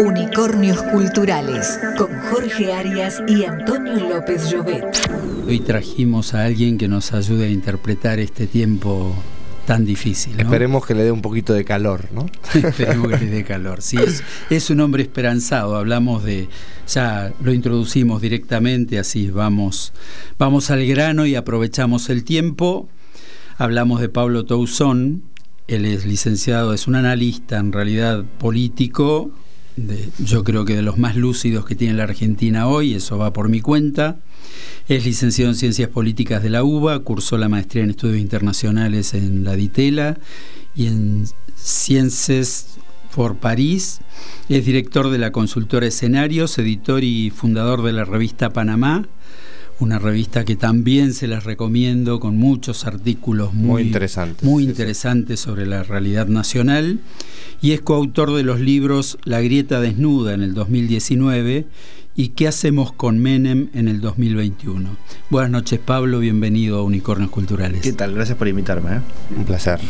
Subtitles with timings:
[0.00, 4.84] Unicornios Culturales con Jorge Arias y Antonio López Llobet.
[5.46, 9.14] Hoy trajimos a alguien que nos ayude a interpretar este tiempo
[9.66, 10.38] tan difícil.
[10.38, 12.26] Esperemos que le dé un poquito de calor, ¿no?
[12.54, 13.82] Esperemos que le dé calor.
[13.82, 15.76] Sí, es, es, un hombre esperanzado.
[15.76, 16.48] Hablamos de,
[16.88, 19.92] ya lo introducimos directamente, así vamos,
[20.38, 22.88] vamos al grano y aprovechamos el tiempo.
[23.58, 25.22] Hablamos de Pablo Tousón.
[25.68, 29.30] Él es licenciado, es un analista en realidad político,
[30.18, 33.48] yo creo que de los más lúcidos que tiene la Argentina hoy, eso va por
[33.48, 34.18] mi cuenta.
[34.88, 39.44] Es licenciado en Ciencias Políticas de la UBA, cursó la maestría en Estudios Internacionales en
[39.44, 40.18] la DITELA
[40.74, 42.78] y en Ciencias
[43.14, 44.00] por París.
[44.48, 49.06] Es director de la consultora Escenarios, editor y fundador de la revista Panamá,
[49.82, 55.66] una revista que también se las recomiendo con muchos artículos muy, interesantes, muy interesantes sobre
[55.66, 57.00] la realidad nacional
[57.60, 61.66] y es coautor de los libros La grieta desnuda en el 2019
[62.14, 64.96] y ¿Qué hacemos con Menem en el 2021?
[65.30, 67.80] Buenas noches Pablo, bienvenido a Unicornios Culturales.
[67.80, 68.14] ¿Qué tal?
[68.14, 68.96] Gracias por invitarme.
[68.96, 69.00] ¿eh?
[69.36, 69.80] Un placer.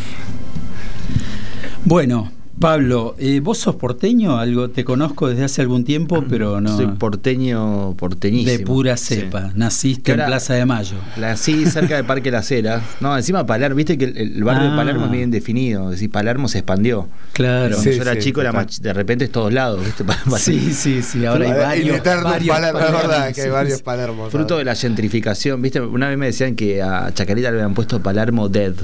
[1.85, 2.31] Bueno,
[2.63, 4.39] Pablo, eh, ¿vos sos porteño?
[4.39, 6.77] Algo te conozco desde hace algún tiempo, pero no.
[6.77, 8.57] Soy porteño, porteñísimo.
[8.57, 9.51] De pura cepa.
[9.57, 10.95] Naciste en Plaza de Mayo.
[11.35, 12.85] Sí, cerca de Parque Las Heras.
[13.01, 15.13] No, encima Palermo, viste que el, barrio de Palermo es ah.
[15.13, 15.87] bien definido.
[15.87, 17.09] Es decir, Palermo se expandió.
[17.33, 17.75] Claro.
[17.75, 20.05] Cuando yo era chico, era de repente es todos lados, ¿viste?
[20.39, 21.27] sí, sí, sí.
[21.27, 22.05] Ahora hay varios.
[22.05, 24.31] varios Palermo, es verdad que hay varios Palermos.
[24.31, 25.81] Fruto de la gentrificación, ¿viste?
[25.81, 28.75] Una vez me decían que a Chacarita le habían puesto Palermo Dead.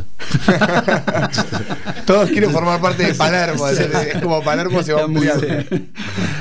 [2.06, 5.08] Todos quieren formar parte de Palermo es como Palermo se va a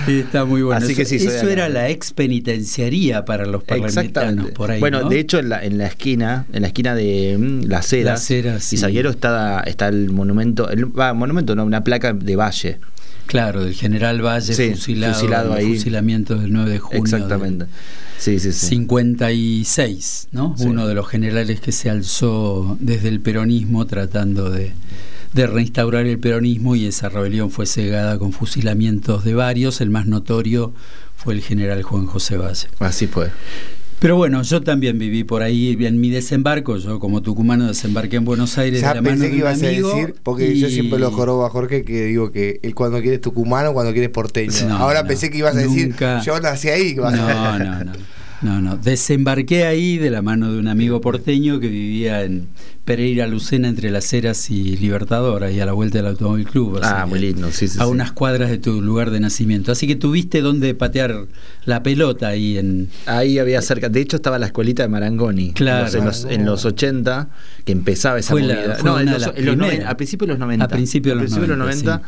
[0.07, 0.83] está muy bueno.
[0.83, 4.79] Así que sí, eso, era la ex penitenciaría para los parlamentanos por ahí.
[4.79, 8.73] Bueno, de hecho en la, en la esquina, en la esquina de mm, Las Heras,
[8.73, 12.79] y Salguero está, está el monumento, el, monumento no, una placa de Valle.
[13.25, 15.75] Claro, del general Valle fusilado, fusilado ahí.
[15.75, 17.03] fusilamiento del 9 de junio.
[17.03, 17.65] Exactamente.
[18.17, 18.67] Sí, sí, sí.
[18.67, 20.55] 56, ¿no?
[20.59, 24.71] Uno de los generales que se alzó desde el peronismo tratando de
[25.33, 29.81] de reinstaurar el peronismo y esa rebelión fue cegada con fusilamientos de varios.
[29.81, 30.73] El más notorio
[31.15, 32.67] fue el general Juan José Valle.
[32.79, 33.31] Así fue.
[33.99, 36.77] Pero bueno, yo también viví por ahí en mi desembarco.
[36.77, 38.81] Yo, como tucumano, desembarqué en Buenos Aires.
[38.81, 41.83] Ya de la pensé que ibas a decir, porque yo siempre lo jorobo a Jorge,
[41.83, 44.77] que digo que él cuando quiere tucumano, cuando quiere porteño.
[44.77, 46.95] Ahora pensé que ibas a decir, yo nací ahí.
[46.95, 47.93] No, no, no.
[48.43, 48.77] No, no.
[48.77, 52.47] Desembarqué ahí de la mano de un amigo porteño que vivía en
[52.87, 56.79] Pereira Lucena entre Las Heras y Libertadora y a la vuelta del Automóvil Club.
[56.81, 57.77] Ah, muy lindo, sí, sí.
[57.81, 59.73] A unas cuadras de tu lugar de nacimiento.
[59.73, 61.25] Así que tuviste dónde patear
[61.65, 62.87] la pelota ahí en.
[63.05, 63.89] Ahí había cerca.
[63.89, 65.51] De hecho, estaba la escuelita de Marangoni.
[65.51, 65.97] Claro.
[65.97, 67.27] En los, en los, 80,
[67.65, 68.77] que empezaba esa movida.
[68.81, 70.63] no, en los, en los a principios de los 90.
[70.63, 71.41] A principios de los, 90.
[71.41, 72.01] De los 90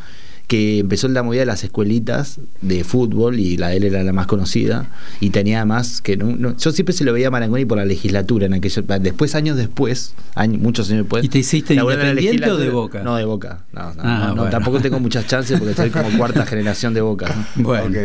[0.50, 4.12] que empezó la movida de las escuelitas de fútbol y la de él era la
[4.12, 4.90] más conocida
[5.20, 6.18] y tenía además que
[6.58, 10.12] yo siempre se lo veía a Marangoni por la legislatura en aquello después años después
[10.58, 13.04] muchos años después ¿y te hiciste independiente o de Boca?
[13.04, 17.00] no de Boca no, ah, tampoco tengo muchas chances porque soy como cuarta generación de
[17.00, 17.96] Boca bueno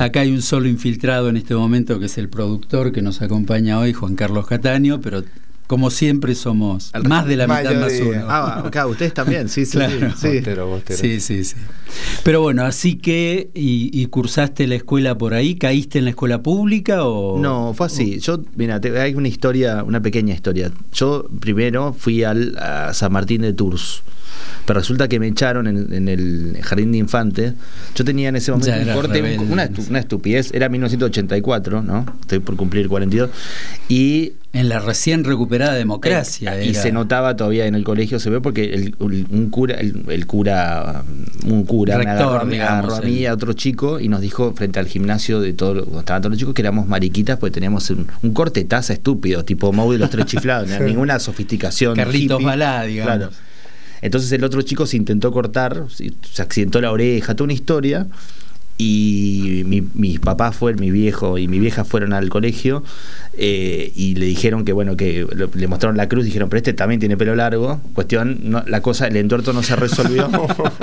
[0.00, 3.78] acá hay un solo infiltrado en este momento que es el productor que nos acompaña
[3.78, 5.24] hoy Juan Carlos Cataño pero
[5.66, 8.26] como siempre somos más de la mitad más uno.
[8.28, 9.78] Ah, acá ustedes también, sí, sí,
[10.16, 11.20] sí.
[11.20, 11.56] sí, sí,
[12.24, 15.54] Pero bueno, así que, y, cursaste la escuela por ahí?
[15.54, 17.38] ¿Caíste en la escuela pública o...?
[17.38, 18.18] No, fue así.
[18.20, 20.70] Yo, mira, hay una historia, una pequeña historia.
[20.92, 24.02] Yo primero fui al, a San Martín de Tours
[24.64, 27.54] pero resulta que me echaron en, el jardín de infantes.
[27.94, 32.06] Yo tenía en ese momento un corte, una, una, estupidez, era 1984, ¿no?
[32.20, 33.30] Estoy por cumplir 42.
[33.88, 36.62] Y en la recién recuperada democracia.
[36.62, 41.04] Y se notaba todavía en el colegio, se ve porque el, un cura, el, cura,
[41.46, 42.10] un cura me
[42.60, 45.86] agarró, a mí y a otro chico y nos dijo frente al gimnasio de todos
[45.98, 49.90] estaban todos los chicos que éramos mariquitas porque teníamos un, corte taza estúpido, tipo Mau
[49.90, 51.96] de los tres chiflados, ninguna sofisticación.
[51.96, 53.16] Carlitos Balá, digamos.
[53.16, 53.32] Claro.
[54.02, 58.06] Entonces el otro chico se intentó cortar, se accidentó la oreja, toda una historia
[58.78, 62.82] y mi, mis papás fueron, mi viejo y mi vieja fueron al colegio
[63.34, 67.00] eh, y le dijeron que bueno, que le mostraron la cruz, dijeron, pero este también
[67.00, 67.80] tiene pelo largo.
[67.94, 70.30] Cuestión, la cosa, el entuerto no se resolvió.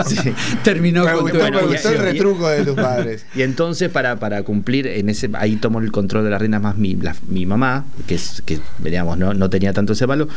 [0.63, 3.25] Terminó con el retruco de tus padres.
[3.35, 6.77] Y entonces, para, para cumplir, en ese ahí tomó el control de las reinas más
[6.77, 6.97] mi,
[7.27, 10.27] mi mamá, que es, que veníamos, no, no tenía tanto ese palo,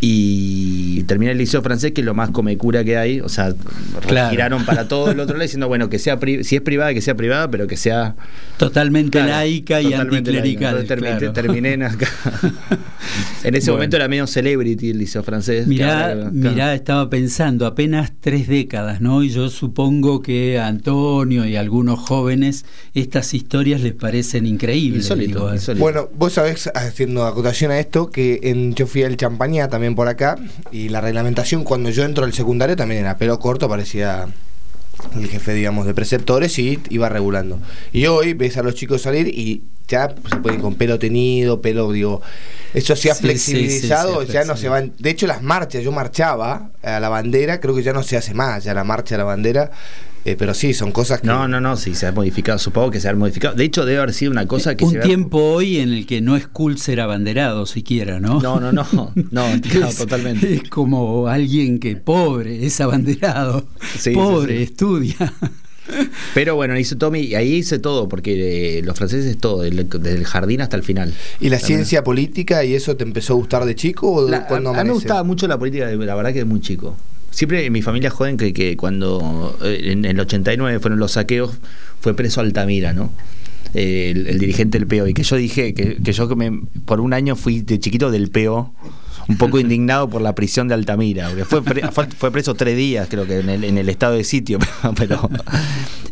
[0.00, 3.54] y terminé el liceo francés, que es lo más come cura que hay, o sea,
[4.30, 7.14] giraron para todo el otro lado diciendo, bueno, que sea si es privada que sea
[7.14, 8.16] privada, pero que sea
[8.56, 10.80] totalmente laica y anticlerical.
[10.80, 12.08] Entonces terminé, en acá.
[13.44, 15.66] en ese momento era medio celebrity el liceo francés.
[15.66, 19.22] Mirá, mirá, estaba pensando, apenas tres décadas, ¿no?
[19.22, 22.64] Y yo supongo que a Antonio y a algunos jóvenes
[22.94, 25.12] estas historias les parecen increíbles.
[25.78, 30.08] Bueno, vos sabés, haciendo acotación a esto, que en, yo fui al Champañá también por
[30.08, 30.36] acá,
[30.70, 34.28] y la reglamentación cuando yo entro al secundario también era pelo corto, parecía
[35.14, 37.60] el jefe, digamos, de preceptores y iba regulando.
[37.92, 41.92] Y hoy ves a los chicos salir y ya se pueden con pelo tenido, pelo,
[41.92, 42.22] digo,
[42.72, 44.92] eso se ha flexibilizado, ya no se van.
[44.98, 48.34] De hecho, las marchas, yo marchaba a la bandera, creo que ya no se hace
[48.34, 49.70] más, ya la marcha a la bandera
[50.24, 51.26] eh, pero sí, son cosas que.
[51.26, 52.58] No, no, no, sí, se ha modificado.
[52.58, 53.54] Supongo que se ha modificado.
[53.54, 54.84] De hecho, debe haber sido una cosa que.
[54.84, 58.40] Un tiempo hoy en el que no es cool ser abanderado siquiera, ¿no?
[58.40, 58.84] No, no, no.
[59.30, 59.44] No,
[59.96, 60.54] totalmente.
[60.54, 63.66] Es como alguien que pobre, es abanderado.
[64.14, 65.32] pobre, estudia.
[66.32, 70.24] Pero bueno, hizo Tommy, y ahí hice todo, porque eh, los franceses todo, desde el
[70.24, 71.12] jardín hasta el final.
[71.40, 74.82] ¿Y la ciencia política y eso te empezó a gustar de chico o cuando a,
[74.82, 76.96] mí me gustaba mucho la política, la verdad que de muy chico.
[77.34, 81.58] Siempre en mi familia joden que, que cuando eh, en el 89 fueron los saqueos,
[82.00, 83.10] fue preso Altamira, ¿no?
[83.74, 85.08] el, dirigente del PO.
[85.08, 88.30] Y que yo dije que, yo que me, por un año fui de chiquito del
[88.30, 88.72] PO,
[89.28, 91.28] un poco indignado por la prisión de Altamira.
[91.28, 91.44] Porque
[91.90, 94.58] fue, fue preso tres días, creo que en el, en el estado de sitio.
[94.96, 95.28] Pero,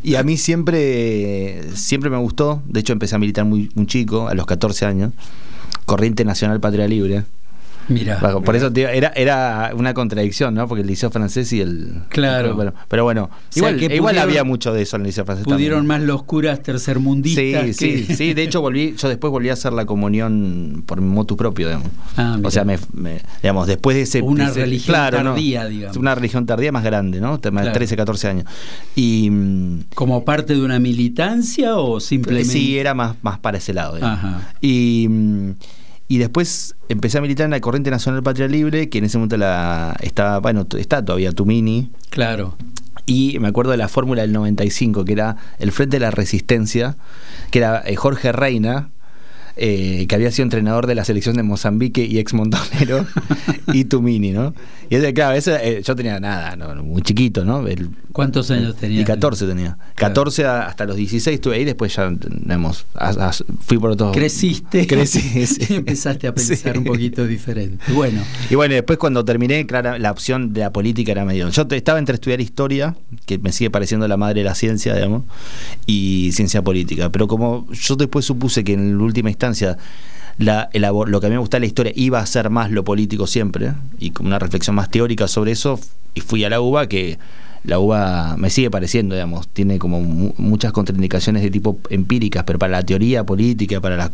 [0.02, 2.62] y a mí siempre, siempre me gustó.
[2.66, 5.12] De hecho, empecé a militar muy, muy chico, a los 14 años.
[5.84, 7.24] Corriente Nacional Patria Libre.
[7.88, 8.19] Mira.
[8.19, 10.69] por eso era, era una contradicción, ¿no?
[10.69, 12.02] Porque el liceo francés y el.
[12.08, 12.75] Claro.
[12.88, 15.44] pero bueno, igual, igual había mucho de eso en el liceo francés.
[15.44, 17.76] Pudieron más los curas tercermundistas.
[17.76, 18.34] Sí, sí, sí.
[18.34, 21.88] De hecho, volví, yo después volví a hacer la comunión por motu propio, digamos.
[22.17, 22.79] Ah, o sea, me,
[23.43, 24.23] digamos, después de ese.
[24.23, 25.96] Una religión tardía, digamos.
[25.96, 27.40] Una religión tardía más grande, ¿no?
[27.40, 27.73] Claro.
[27.73, 28.44] 13, 14 años.
[28.94, 29.29] Y.
[29.31, 32.52] Mm, ¿Como parte de una militancia o simplemente.?
[32.52, 33.99] Sí, era más, más para ese lado.
[34.00, 34.52] Ajá.
[34.61, 35.08] Y.
[36.12, 39.38] Y después empecé a militar en la Corriente Nacional Patria Libre, que en ese momento
[39.38, 41.90] la estaba, bueno, está todavía Tumini.
[42.10, 42.54] Claro.
[43.06, 46.98] Y me acuerdo de la fórmula del 95, que era el Frente de la Resistencia,
[47.50, 48.90] que era eh, Jorge Reina,
[49.56, 53.06] eh, que había sido entrenador de la selección de Mozambique y ex montonero,
[53.72, 54.54] y Tumini, ¿no?
[54.90, 57.64] Y es claro, eh, yo tenía nada, muy chiquito, ¿no?
[58.12, 59.00] ¿Cuántos años tenía?
[59.00, 59.78] Y 14 tenía.
[59.94, 62.84] 14 hasta los 16 estuve ahí, después ya tenemos,
[63.60, 64.12] fui por otro.
[64.12, 64.87] Creciste.
[64.93, 65.20] Crecí,
[65.70, 67.82] y empezaste a pensar un poquito diferente.
[67.93, 68.22] Bueno.
[68.50, 71.48] Y bueno, después cuando terminé, claro, la opción de la política era medio.
[71.48, 72.96] Yo estaba entre estudiar historia,
[73.26, 75.25] que me sigue pareciendo la madre de la ciencia, digamos,
[75.87, 77.10] y ciencia política.
[77.10, 79.31] Pero como yo después supuse que en última
[80.38, 82.84] la, lo que a mí me gusta de la historia iba a ser más lo
[82.84, 85.78] político siempre, y como una reflexión más teórica sobre eso,
[86.14, 87.18] y fui a la UBA que
[87.64, 92.72] la uva me sigue pareciendo, digamos, tiene como muchas contraindicaciones de tipo empíricas, pero para
[92.72, 94.10] la teoría política, para las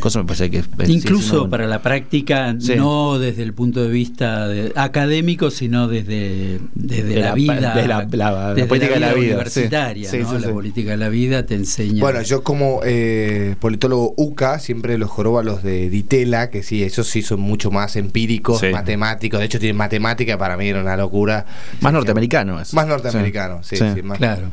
[0.00, 0.64] cosas me parece que...
[0.86, 7.34] Incluso para la práctica, no desde el punto de vista académico, sino desde, desde la,
[7.34, 7.74] vida...
[7.74, 9.34] Desde la, política de la vida.
[9.34, 10.38] Universitaria, ¿no?
[10.38, 12.00] La política de la vida te enseña...
[12.00, 16.82] Bueno, yo como eh, politólogo UCA siempre los jorobo a los de Ditela, que sí,
[16.82, 20.96] esos sí son mucho más empíricos, matemáticos, de hecho tienen matemática, para mí era una
[20.96, 21.44] locura.
[21.80, 24.48] Más norteamericano más norteamericano, sí, sí, más claro.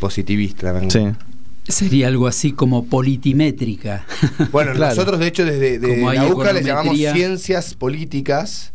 [0.00, 0.74] positivista.
[0.88, 1.08] Sí.
[1.68, 4.06] Sería algo así como politimétrica.
[4.52, 8.72] Bueno, nosotros de hecho desde la UCA le llamamos ciencias políticas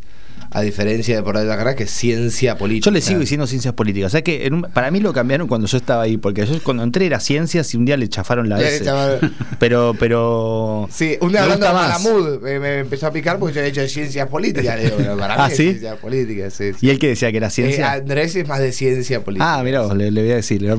[0.54, 2.86] a diferencia de por ahí de acá, que es ciencia política.
[2.86, 4.08] Yo le sigo diciendo ciencias políticas.
[4.08, 7.08] O sea que para mí lo cambiaron cuando yo estaba ahí, porque yo cuando entré
[7.08, 8.86] era ciencias y un día le chafaron la S.
[9.60, 10.88] pero, pero.
[10.92, 14.28] Sí, un día hablando de Malamud me, empezó a picar porque yo he hecho ciencias
[14.30, 14.78] políticas.
[14.78, 15.64] Le digo, para ¿Ah, mí ¿sí?
[15.64, 16.54] ciencias políticas.
[16.54, 17.96] Sí, ¿Y él que decía que era ciencia?
[17.96, 19.56] Eh, Andrés es más de ciencia política.
[19.56, 20.64] Ah, mira, le, voy a decir.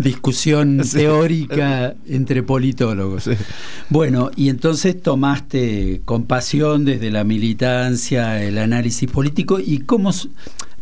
[0.00, 3.28] Discusión teórica entre politólogos.
[3.88, 10.10] Bueno, y entonces tomaste compasión desde la militancia el análisis político y cómo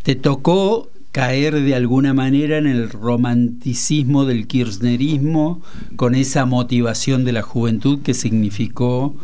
[0.03, 5.63] te tocó caer de alguna manera en el romanticismo del kirchnerismo
[5.97, 9.17] con esa motivación de la juventud que significó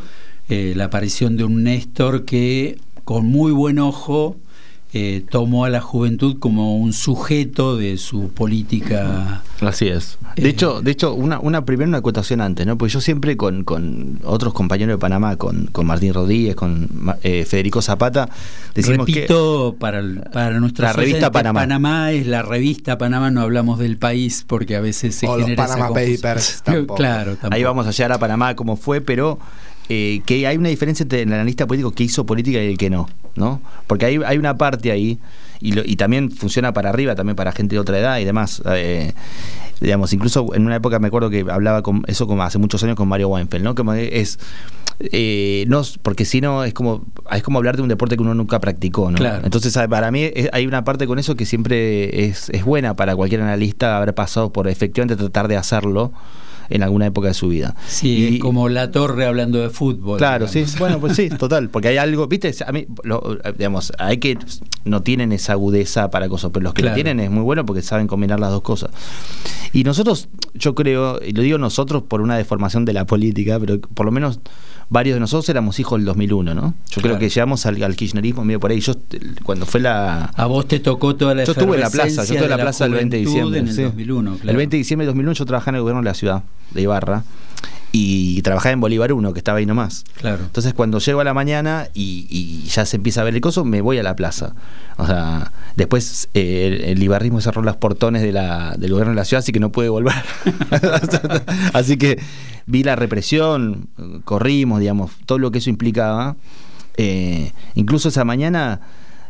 [0.48, 4.36] eh, la aparición de un Néstor que con muy buen ojo
[4.94, 9.42] eh, tomó a la juventud como un sujeto de su política.
[9.62, 10.18] Así es.
[10.37, 12.76] De hecho, de hecho una, una primera una acotación antes, ¿no?
[12.76, 16.90] Porque yo siempre con, con otros compañeros de Panamá, con, con Martín Rodríguez, con
[17.22, 18.28] eh, Federico Zapata,
[18.75, 21.61] decimos Repito, para, para nuestra la revista Panamá.
[21.61, 25.62] Panamá es la revista Panamá, no hablamos del país porque a veces se o genera
[25.62, 26.62] los Panama Papers.
[26.96, 29.38] claro, Ahí vamos a llegar a Panamá como fue, pero
[29.92, 32.88] eh, que hay una diferencia entre el analista político que hizo política y el que
[32.90, 33.61] no, ¿no?
[33.87, 35.18] Porque hay, hay una parte ahí,
[35.61, 38.62] y, lo- y también funciona para arriba, también para gente de otra edad y demás.
[38.66, 39.12] eh,
[39.80, 42.94] digamos, incluso en una época me acuerdo que hablaba con eso como hace muchos años
[42.96, 43.75] con Mario Weinfeld, ¿no?
[43.75, 44.38] Como es
[45.00, 48.34] eh, no, porque si no es como es como hablar de un deporte que uno
[48.34, 49.16] nunca practicó, ¿no?
[49.18, 49.44] Claro.
[49.44, 53.16] Entonces para mí es- hay una parte con eso que siempre es, es buena para
[53.16, 56.12] cualquier analista haber pasado por efectivamente tratar de hacerlo
[56.71, 57.75] en alguna época de su vida.
[57.88, 60.19] Sí, Y- es como la torre hablando de fútbol.
[60.19, 64.19] Claro, sí, bueno, pues sí, total, porque hay algo, viste, a mí, lo- digamos, hay
[64.19, 64.38] que,
[64.85, 66.92] no tienen esa agudeza para cosas, pero los que Claro.
[66.92, 68.90] lo tienen es muy bueno porque saben combinar las dos cosas.
[69.73, 73.80] Y nosotros, yo creo, y lo digo nosotros por una deformación de la política, pero
[73.80, 74.40] por lo menos
[74.90, 76.75] varios de nosotros éramos hijos del 2001, ¿no?
[76.90, 78.80] Yo creo que llegamos al, al kirchnerismo medio por ahí.
[78.80, 78.94] Yo,
[79.42, 82.35] cuando fue la, A vos te tocó toda la yo estuve en la plaza, yo
[82.35, 83.61] estuve en la plaza el 20 de diciembre.
[83.61, 83.82] En el sí.
[83.82, 84.50] 2001, claro.
[84.50, 86.42] El 20 de diciembre de 2001 yo trabajaba en el gobierno de la ciudad,
[86.73, 87.25] de Ibarra,
[87.92, 90.04] y trabajaba en Bolívar 1, que estaba ahí nomás.
[90.14, 90.42] Claro.
[90.44, 93.64] Entonces cuando llego a la mañana y, y ya se empieza a ver el coso,
[93.64, 94.54] me voy a la plaza.
[94.96, 99.16] O sea, después eh, el, el ibarrismo cerró los portones de la, del gobierno de
[99.16, 100.14] la ciudad, así que no pude volver.
[101.75, 102.18] así que
[102.66, 103.88] vi la represión,
[104.25, 106.37] corrimos, digamos, todo lo que eso implicaba.
[106.96, 108.80] Eh, incluso esa mañana,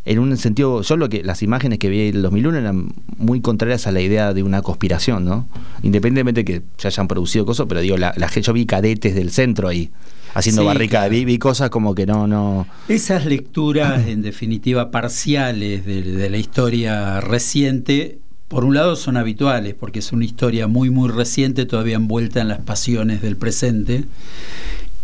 [0.04, 3.40] en un sentido, yo lo que las imágenes que vi en el 2001 eran muy
[3.40, 5.46] contrarias a la idea de una conspiración, ¿no?
[5.82, 9.30] Independientemente de que se hayan producido cosas, pero digo, la, la yo vi cadetes del
[9.30, 9.90] centro ahí
[10.34, 11.10] haciendo Sí, claro.
[11.10, 12.66] vi, vi cosas como que no, no.
[12.88, 18.18] Esas lecturas, en definitiva, parciales de, de la historia reciente,
[18.48, 22.48] por un lado son habituales, porque es una historia muy, muy reciente, todavía envuelta en
[22.48, 24.04] las pasiones del presente,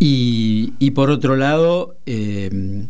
[0.01, 2.87] y, y por otro lado, eh,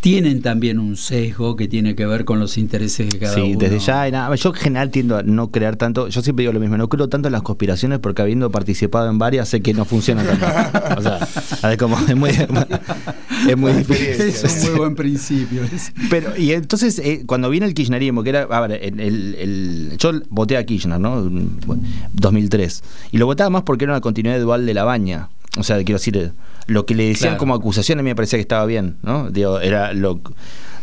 [0.00, 3.58] tienen también un sesgo que tiene que ver con los intereses de cada sí, uno.
[3.58, 4.34] desde ya, y nada.
[4.34, 7.08] yo en general tiendo a no creer tanto, yo siempre digo lo mismo, no creo
[7.08, 10.46] tanto en las conspiraciones porque habiendo participado en varias sé que no funcionan tanto.
[10.98, 14.20] o sea, es como es muy, es muy difícil.
[14.22, 15.62] Es un muy buen principio.
[16.08, 19.96] Pero, y entonces, eh, cuando viene el kirchnerismo, que era, a ver, el, el- el-
[19.98, 21.22] yo voté a Kirchner, ¿no?
[21.66, 21.82] Bueno,
[22.14, 22.82] 2003.
[23.12, 25.28] Y lo votaba más porque era una continuidad dual de la baña.
[25.58, 26.32] O sea, quiero decir,
[26.66, 27.38] lo que le decían Claro.
[27.38, 29.30] como acusación a mí me parecía que estaba bien, ¿no?
[29.30, 30.20] Digo, era lo.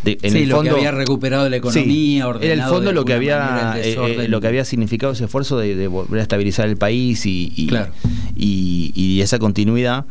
[0.03, 2.91] de- en sí, el lo fondo, que había recuperado la economía, Sí, era el fondo
[2.91, 6.23] lo que había eh, eh, lo que había significado ese esfuerzo de, de volver a
[6.23, 7.91] estabilizar el país y, y, Claro.
[8.35, 10.05] y- y esa continuidad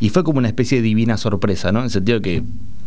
[0.00, 2.42] y fue como una especie de divina sorpresa no en el sentido que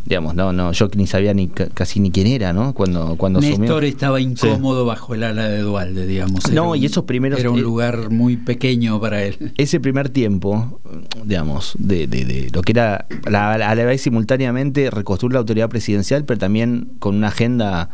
[0.05, 3.39] digamos no no yo ni sabía ni ca- casi ni quién era no cuando cuando
[3.41, 6.45] Néstor estaba incómodo bajo el ala de Dualde, digamos.
[6.45, 9.51] Era No, un- y esos primeros- Era un eh, lugar muy pequeño para él.
[9.57, 10.79] ese primer tiempo,
[11.25, 15.69] digamos, de, de- de lo que era la- a la vez simultáneamente reconstruir la autoridad
[15.69, 17.89] presidencial, pero también con una agenda.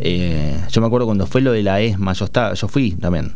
[0.00, 3.32] eh, yo me acuerdo cuando fue lo de la ESMA, yo estaba, yo fui también.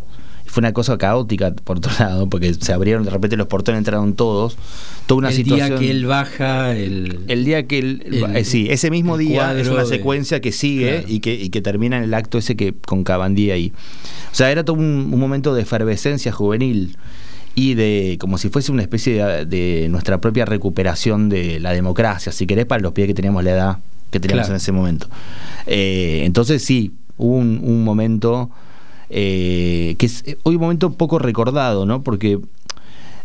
[0.52, 4.12] Fue una cosa caótica por otro lado, porque se abrieron de repente los portones, entraron
[4.12, 4.58] todos.
[5.06, 5.68] Toda una el situación.
[5.70, 9.26] día que él baja, el, El día que él, El- eh, sí, ese mismo el
[9.28, 11.06] día es una de- secuencia que sigue Claro.
[11.08, 13.72] y, que, y que termina en el acto ese que con Cabandí ahí.
[14.30, 16.98] O sea, era todo un, un momento de efervescencia juvenil
[17.54, 22.30] y de como si fuese una especie de, de nuestra propia recuperación de la democracia,
[22.30, 23.78] si querés, para los pies que teníamos la edad
[24.10, 24.52] que teníamos Claro.
[24.54, 25.08] en ese momento.
[25.66, 28.50] Eh, entonces sí, hubo un, un momento
[29.14, 32.02] eh, que es eh, hoy un momento poco recordado, ¿no?
[32.02, 32.38] Porque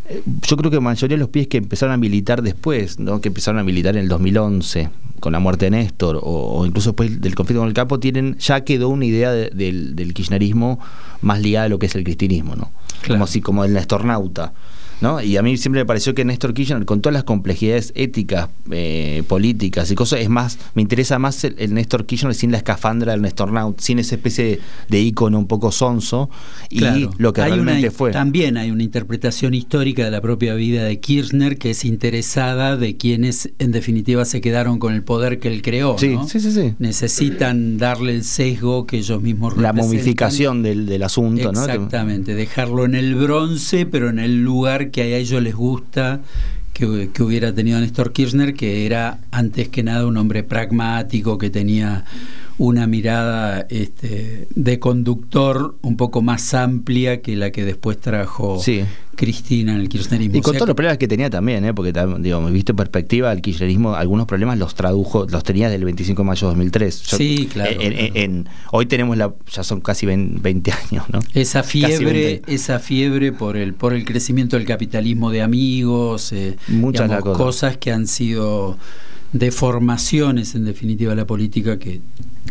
[0.09, 3.21] eh, yo creo que la mayoría de los pies que empezaron a militar después, ¿no?
[3.21, 4.89] que empezaron a militar en el 2011
[5.19, 6.21] con la muerte de Néstor o,
[6.59, 9.95] o incluso después del conflicto con el capo, tienen ya quedó una idea de- del,
[9.95, 10.79] del kirchnerismo
[11.21, 12.71] más ligada a lo que es el cristianismo, ¿no?
[13.01, 13.15] Claro.
[13.15, 14.53] Como si como el nestornauta.
[14.99, 15.21] ¿No?
[15.21, 19.21] Y a mí siempre me pareció que Néstor Kirchner, con todas las complejidades éticas, eh,
[19.27, 23.11] políticas y cosas, es más, me interesa más el, el Néstor Kirchner sin la escafandra
[23.11, 26.29] del Nestornaut, sin esa especie de, de ícono un poco sonso
[26.69, 27.11] y Claro.
[27.19, 28.11] lo que realmente una- fue.
[28.11, 32.97] También hay una interpretación histórica de la propia vida de Kirchner que es interesada de
[32.97, 35.97] quienes en definitiva se quedaron con el poder que él creó.
[35.99, 36.27] Sí, ¿no?
[36.27, 36.73] sí, sí, sí.
[36.79, 39.85] Necesitan darle el sesgo que ellos mismos la representan.
[39.85, 41.61] momificación del, del asunto, ¿no?
[41.61, 46.21] Exactamente, dejarlo en el bronce, pero en el lugar que a ellos les gusta
[46.73, 51.49] que, que hubiera tenido Néstor Kirchner, que era antes que nada un hombre pragmático, que
[51.49, 52.05] tenía
[52.59, 58.81] una mirada este, de conductor un poco más amplia que la que después trajo Sí.
[59.15, 60.37] Cristina en el kirchnerismo.
[60.37, 61.73] Y con O sea todos los problemas que tenía también, ¿eh?
[61.73, 66.21] porque digo, visto en perspectiva, el kirchnerismo, algunos problemas los tradujo, los tenía del 25
[66.21, 67.01] de mayo de 2003.
[67.03, 68.11] Yo- Sí, claro, en- en- claro.
[68.15, 71.19] en- hoy tenemos la, ya son casi 20, 20 años, ¿no?
[71.33, 72.05] Esa fiebre,
[72.41, 72.53] 20.
[72.53, 77.77] esa fiebre por el, por el crecimiento del capitalismo de amigos, eh, Muchas digamos, cosas
[77.77, 78.77] que han sido
[79.33, 82.01] deformaciones en definitiva de la política que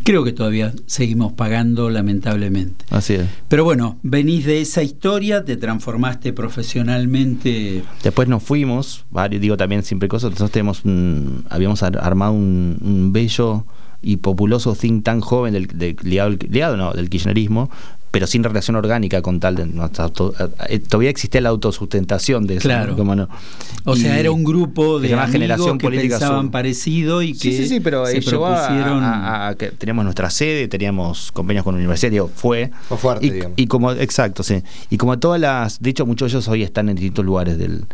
[0.03, 2.85] creo que todavía seguimos pagando lamentablemente.
[2.91, 3.27] Así es.
[3.49, 7.83] Pero bueno, venís de esa historia, te transformaste profesionalmente.
[8.03, 12.79] Después nos fuimos, varios, digo también siempre cosas, nosotros tenemos un- habíamos ar- armado un,
[12.81, 13.65] un bello
[14.03, 17.71] y populoso think tank joven del, del- ligado, al- ligado, no, del kirchnerismo,
[18.17, 20.33] pero sin relación orgánica con tal de nuestra auto-
[20.71, 22.93] eh, todavía existía la autosustentación de eso, Claro.
[22.93, 22.97] ¿no?
[22.97, 23.29] Como no.
[23.85, 26.51] O sea, era un grupo de Generación que Política pensaban Sur.
[26.51, 29.05] parecido y que Sí, sí, sí, pero se eh, a- propusieron.
[29.05, 32.71] a, a que teníamos nuestra sede, teníamos convenios con la universidad, digo, fue.
[32.89, 33.53] Fue fuerte, y, digamos.
[33.59, 34.63] y como, exacto, sí.
[34.89, 37.85] Y como todas las, de hecho, muchos de ellos hoy están en distintos lugares del,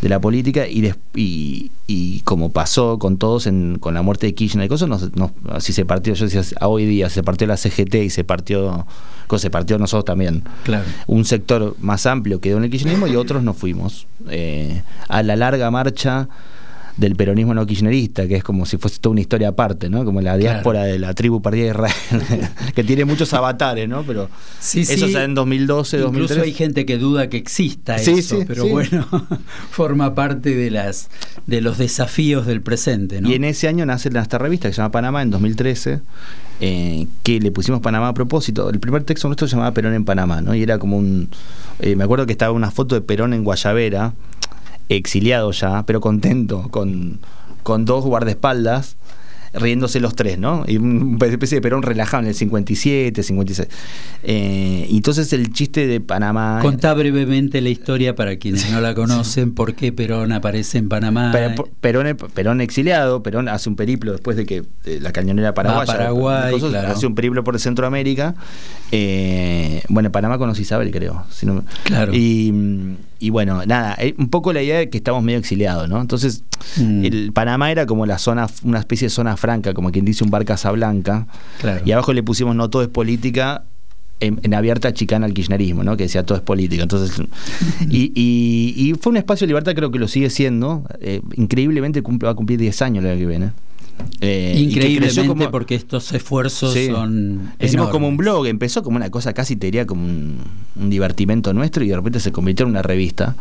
[0.00, 4.26] de la política y, des- y, y como pasó con todos en, con la muerte
[4.26, 4.88] de Kirchner y cosas,
[5.58, 8.86] si se partió, yo decía, a hoy día se partió la CGT y se partió,
[9.36, 10.42] se partió nosotros también.
[10.64, 10.84] Claro.
[11.06, 15.36] Un sector más amplio quedó en el kirchnerismo y otros nos fuimos eh, a la
[15.36, 16.28] larga marcha
[16.96, 20.04] del peronismo no kirchnerista, que es como si fuese toda una historia aparte, ¿no?
[20.04, 24.02] Como la diáspora de la tribu partida de Israel, que tiene muchos avatares, ¿no?
[24.02, 24.28] Pero
[24.58, 25.12] Sí, eso sí.
[25.12, 26.40] ya en 2012, Incluso 2013.
[26.42, 29.06] hay gente que duda que exista Sí, eso, pero bueno,
[29.70, 31.08] forma parte de las
[31.46, 33.28] de los desafíos del presente, ¿no?
[33.30, 36.00] Y en ese año nace esta revista que se llama Panamá en 2013,
[36.60, 38.68] eh, que le pusimos Panamá a propósito.
[38.70, 40.54] El primer texto nuestro se llamaba Perón en Panamá, ¿no?
[40.54, 41.28] Y era como un.
[41.80, 44.12] eh, me acuerdo que estaba una foto de Perón en Guayavera,
[44.96, 47.20] exiliado ya, pero contento, con,
[47.62, 48.96] con dos guardaespaldas.
[49.52, 50.62] Riéndose los tres, ¿no?
[50.68, 53.68] Y una especie de Perón relajado en el 57, 56.
[54.22, 56.60] Eh, entonces el chiste de Panamá.
[56.62, 61.30] Contá brevemente la historia para quienes no la conocen, por qué Perón aparece en Panamá.
[61.32, 65.84] Pero- Perón, Perón exiliado, Perón hace un periplo después de que eh, la cañonera paraguaya
[65.94, 66.92] Paraguay, cosas, claro.
[66.92, 68.36] hace un periplo por Centroamérica.
[68.92, 71.24] Eh, bueno, en Panamá conocí a Isabel, creo.
[71.30, 72.14] si no me- Claro.
[72.14, 75.88] Y, mm, y bueno, nada, eh, un poco la idea de que estamos medio exiliados,
[75.88, 76.00] ¿no?
[76.00, 76.42] Entonces,
[76.78, 77.04] Mm.
[77.06, 80.30] el Panamá era como la zona, una especie de zona franca, como quien dice un
[80.30, 81.26] bar Casablanca.
[81.60, 81.80] Claro.
[81.86, 83.64] Y abajo le pusimos no todo es política.
[84.22, 85.96] En, en abierta chicana al kirchnerismo, ¿no?
[85.96, 86.82] Que decía todo es política.
[86.82, 87.22] Entonces,
[87.88, 90.84] y, y- y fue un espacio de libertad, creo que lo sigue siendo.
[91.00, 93.52] Eh, increíblemente cumple, va a cumplir 10 años el año que viene.
[94.20, 96.88] Eh, Increíblemente, como- porque estos esfuerzos Sí.
[96.88, 97.52] son.
[97.60, 100.38] Hicimos como un blog, empezó como una cosa casi te diría como un,
[100.76, 103.34] un divertimento nuestro y de repente se convirtió en una revista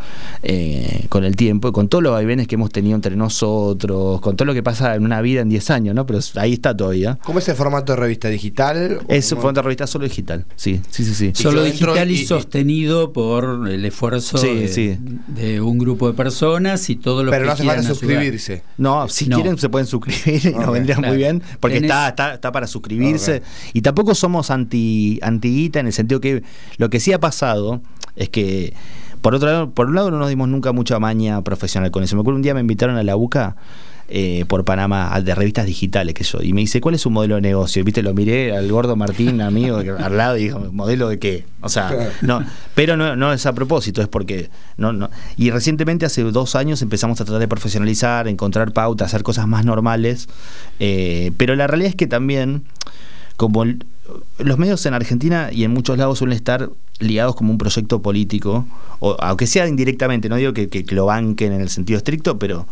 [0.43, 4.45] eh, con el tiempo, con todos los vaivenes que hemos tenido entre nosotros, con todo
[4.45, 6.05] lo que pasa en una vida en 10 años, ¿no?
[6.05, 7.17] Pero ahí está todavía.
[7.23, 8.99] ¿Cómo es el formato de revista digital?
[9.07, 9.41] Es ¿Cómo?
[9.41, 11.13] fue una revista solo digital, sí, sí, sí.
[11.13, 11.31] sí.
[11.33, 14.97] Solo digital y, y- y- sostenido por el esfuerzo Sí, de, sí.
[15.27, 17.95] de un grupo de personas y todos los Pero que no hace falta ayudar.
[17.95, 18.63] suscribirse.
[18.77, 19.35] No, si No.
[19.37, 21.09] quieren se pueden suscribir y nos vendría claro.
[21.09, 23.41] muy bien, porque Tenés- está, está, está para suscribirse.
[23.73, 26.43] Y tampoco somos anti antiguita en el sentido que
[26.77, 27.81] lo que sí ha pasado
[28.15, 28.73] es que,
[29.21, 32.15] por otro lado, por un lado no nos dimos nunca mucha maña profesional con eso.
[32.15, 33.55] Me acuerdo un día me invitaron a la UCA
[34.09, 37.09] eh, por Panamá, al de revistas digitales que yo, y me dice, ¿cuál es su
[37.09, 37.83] modelo de negocio?
[37.83, 41.45] Viste, lo miré al gordo Martín, amigo, al lado, y dijo, ¿modelo de qué?
[41.61, 42.43] O sea, no,
[42.75, 45.09] pero no, no es a propósito, es porque no, no.
[45.37, 49.65] Y recientemente, hace dos años, empezamos a tratar de profesionalizar, encontrar pautas, hacer cosas más
[49.65, 50.27] normales.
[50.79, 52.63] eh, pero la realidad es que también,
[53.37, 53.85] como el-
[54.39, 56.69] los medios en Argentina y en muchos lados suelen estar
[56.99, 58.67] ligados como un proyecto político,
[58.99, 62.37] o aunque sea indirectamente, no digo que, que- que lo banquen en el sentido estricto,
[62.39, 62.65] pero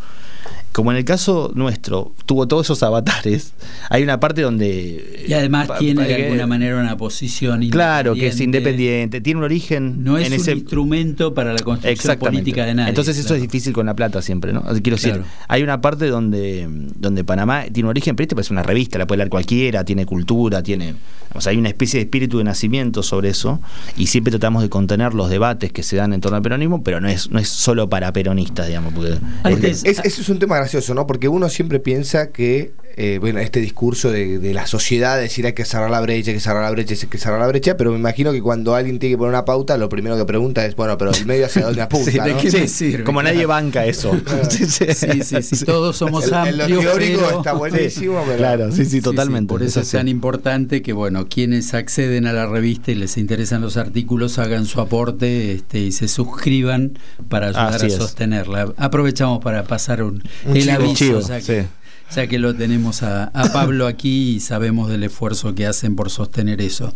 [0.74, 3.54] como en el caso nuestro, tuvo todos esos avatares,
[3.90, 5.26] hay una parte donde...
[5.28, 9.44] Y además pa- tiene de alguna manera una posición Claro, que es independiente, tiene un
[9.46, 10.52] origen No es en un ese...
[10.52, 12.90] instrumento para la construcción política de nadie.
[12.90, 13.38] Entonces eso claro.
[13.38, 14.62] es difícil con la plata siempre, ¿no?
[14.62, 15.26] Quiero decir, Claro.
[15.48, 19.08] hay una parte donde, donde Panamá tiene un origen, pero este parece una revista, la
[19.08, 20.94] puede leer cualquiera, tiene cultura, tiene...
[21.34, 23.60] O sea, hay una especie de espíritu de nacimiento sobre eso
[23.98, 27.00] y siempre tratamos de contener los debates que se dan en torno al peronismo, pero
[27.00, 29.20] no es, no es solo para peronistas, digamos, porque...
[29.44, 31.06] Antes- Es, un tema gracioso, ¿no?
[31.06, 35.46] Porque uno siempre piensa que, eh, bueno, este discurso de, de la sociedad, de decir
[35.46, 37.78] hay que cerrar la brecha, hay que cerrar la brecha, hay que cerrar la brecha,
[37.78, 40.66] pero me imagino que cuando alguien tiene que poner una pauta, lo primero que pregunta
[40.66, 42.38] es, bueno, pero el medio hacia dónde apunta, Sí, ¿de ¿no?
[42.42, 43.04] qué Sí, me sirve?
[43.04, 44.12] como nadie banca eso.
[44.50, 46.84] Sí, sí, sí, todos somos En- en lo amplios.
[46.84, 48.38] teórico pero- está buenísimo, pero...
[48.38, 49.54] Claro, sí, sí, totalmente.
[49.54, 53.18] sí, por eso es tan importante que, bueno, quienes acceden a la revista y les
[53.18, 54.07] interesan los artículos
[54.40, 56.98] hagan su aporte este, y se suscriban
[57.30, 57.96] para ayudar Así a es.
[57.96, 58.74] sostenerla.
[58.78, 60.76] Aprovechamos para pasar un, Un el chivo.
[60.76, 61.68] aviso, Chivo, ya, que, sí.
[62.16, 66.10] ya que lo tenemos a, a Pablo aquí y sabemos del esfuerzo que hacen por
[66.10, 66.94] sostener eso.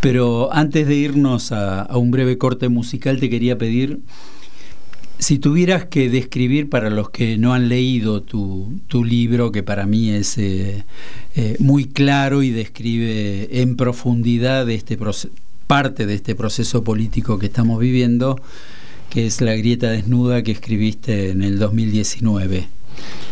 [0.00, 4.00] Pero antes de irnos a, a un breve corte musical, te quería pedir
[5.18, 9.86] si tuvieras que describir para los que no han leído tu, tu libro, que para
[9.86, 10.84] mí es eh,
[11.36, 15.30] eh, muy claro y describe en profundidad este proce-
[15.74, 18.40] parte de este proceso político que estamos viviendo,
[19.10, 22.68] que es La grieta desnuda que escribiste en el 2019.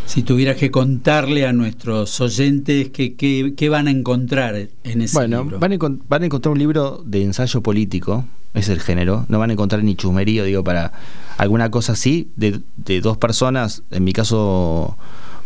[0.07, 5.44] Si tuvieras que contarle a nuestros oyentes qué que, van a encontrar en ese bueno,
[5.44, 5.61] libro.
[5.61, 5.78] Van a,
[6.09, 8.24] van a encontrar un libro de ensayo político,
[8.55, 9.24] es el género.
[9.28, 10.90] No van a encontrar ni chusmerío, digo, para
[11.38, 14.96] alguna cosa así, de, de dos personas, en mi caso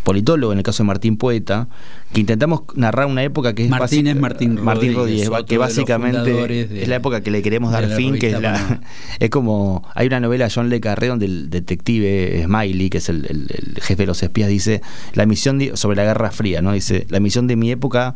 [0.07, 1.67] politólogo, en el caso de Martín Poeta,
[2.13, 6.95] que intentamos narrar una época que es Martín es Martín Rodríguez, que básicamente es la
[6.95, 8.81] época que le queremos dar fin, que es, la,
[9.19, 13.09] es como hay una novela de John Le Carré donde el detective Smiley, que es
[13.09, 13.51] el,
[13.83, 14.81] jefe de los espías, dice
[15.15, 16.73] la misión sobre la Guerra Fría, ¿no?
[16.73, 18.15] Dice la misión de mi época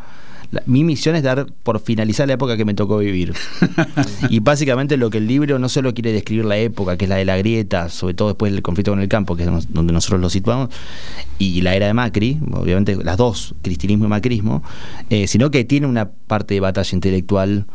[0.66, 3.34] mi misión es dar por finalizar la época que me tocó vivir.
[4.30, 7.16] y básicamente lo que el libro no solo quiere describir la época, que es la
[7.16, 10.20] de la grieta, sobre todo después del conflicto con el campo, que es donde nosotros
[10.20, 10.70] lo situamos,
[11.38, 14.62] y la era de Macri, obviamente las dos, cristianismo y macrismo,
[15.08, 17.66] eh, sino que tiene una parte de batalla intelectual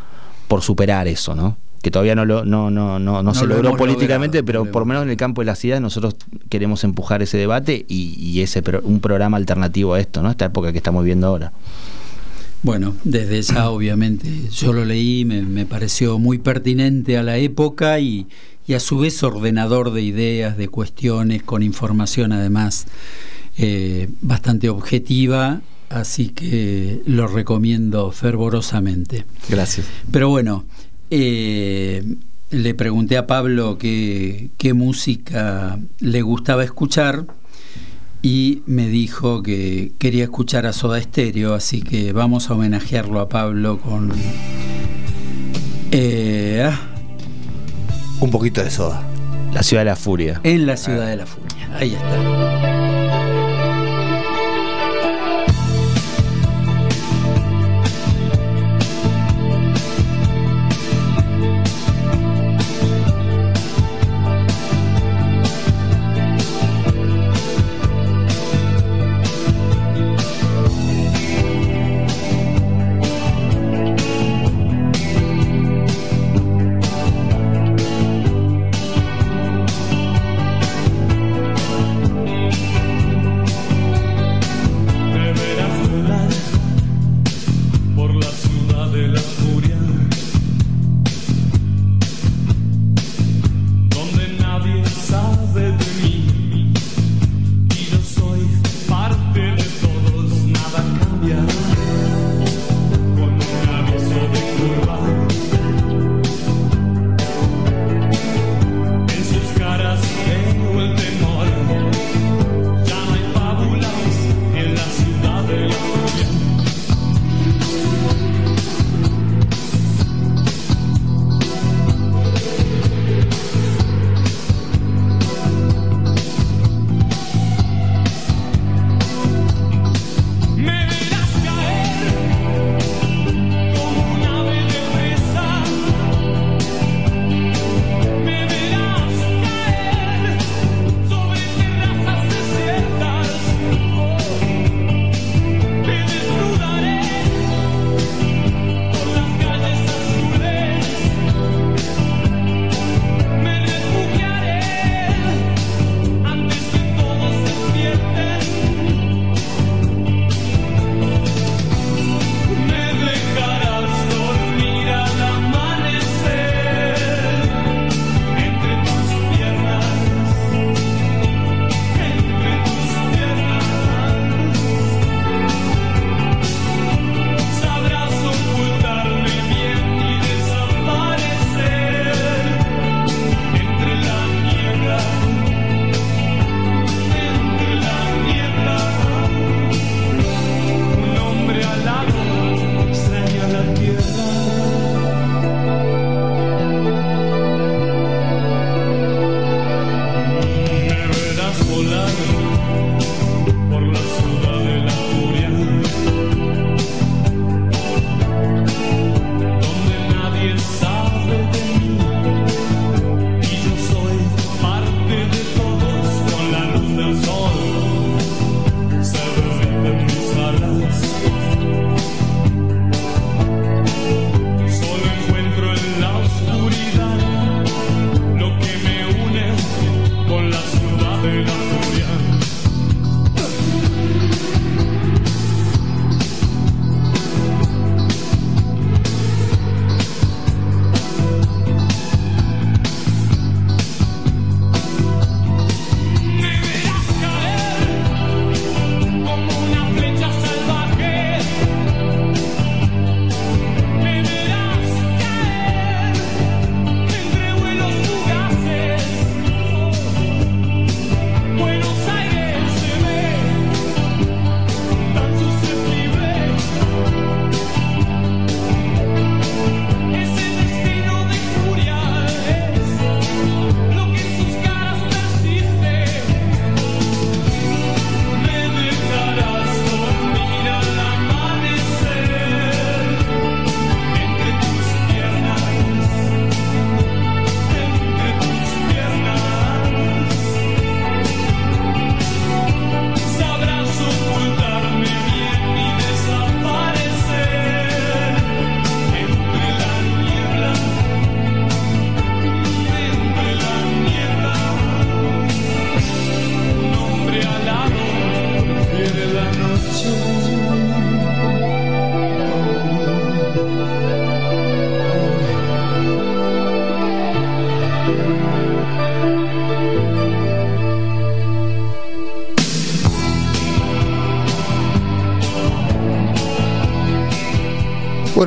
[0.48, 1.58] por superar eso, ¿no?
[1.86, 5.04] que todavía no, lo, no, no, no, no, se logró políticamente, pero por lo menos
[5.04, 6.16] en el campo de las ideas nosotros
[6.50, 10.32] queremos empujar ese debate y, y ese un programa alternativo a esto, ¿no?
[10.32, 11.52] Esta época que estamos viviendo ahora.
[12.66, 18.26] Bueno, desde ya obviamente yo lo leí, me, pareció muy pertinente a la época y,
[18.76, 22.88] a su vez ordenador de ideas, de cuestiones, con información además
[23.60, 29.26] eh, bastante objetiva, así que lo recomiendo fervorosamente.
[29.48, 29.86] Gracias.
[30.10, 30.66] Pero bueno,
[31.12, 32.16] eh,
[32.50, 37.28] le pregunté a Pablo qué, qué música le gustaba escuchar
[38.26, 43.30] y me dijo que quería escuchar a Soda Stereo, así que vamos a homenajearlo a
[43.30, 44.12] Pablo con
[45.92, 46.76] eh, ah.
[48.20, 49.04] un poquito de soda.
[49.54, 50.42] La ciudad de la furia.
[50.42, 51.70] En la ciudad de la furia.
[51.78, 52.95] Ahí está.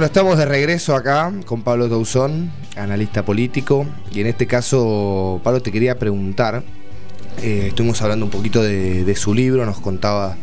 [0.04, 5.72] Estamos de regreso acá con Pablo Tauzón, analista político, y en este caso, Pablo, te
[5.72, 6.62] quería preguntar,
[7.42, 10.36] eh, estuvimos hablando un poquito de, de su libro, nos contaba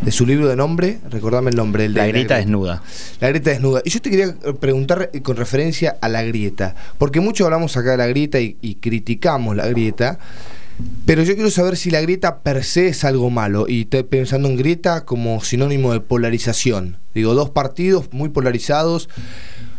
[0.00, 1.84] de su libro de nombre, recordame el nombre.
[1.86, 2.82] El de la grieta desnuda.
[3.20, 3.82] La grieta desnuda.
[3.84, 7.96] Y yo te quería preguntar con referencia a la grieta, porque mucho hablamos acá de
[7.98, 10.18] la grieta y, y criticamos la grieta.
[11.06, 13.66] Pero yo quiero saber si la grieta per se es algo malo.
[13.68, 16.98] Y estoy pensando en grieta como sinónimo de polarización.
[17.14, 19.08] Digo, dos partidos muy polarizados.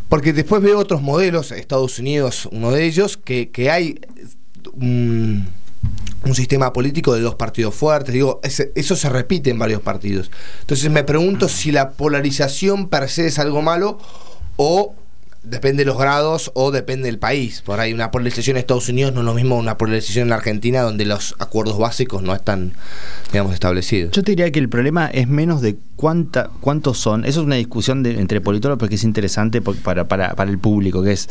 [0.09, 3.99] Porque después veo otros modelos, Estados Unidos, uno de ellos, que, que hay
[4.73, 5.47] un,
[6.23, 8.13] un sistema político de dos partidos fuertes.
[8.13, 10.31] Digo, eso se repite en varios partidos.
[10.61, 13.99] Entonces me pregunto si la polarización per se es algo malo
[14.57, 14.95] o
[15.45, 17.61] depende de los grados o depende del país.
[17.61, 20.35] Por ahí una polarización en Estados Unidos no es lo mismo una polarización en la
[20.35, 22.73] Argentina donde los acuerdos básicos no están,
[23.31, 24.11] digamos, establecidos.
[24.11, 27.25] Yo te diría que el problema es menos de cuánta, cuántos son.
[27.25, 30.57] Eso es una discusión de- entre politólogos porque es interesante por- para, para, para el
[30.59, 31.27] público, que es...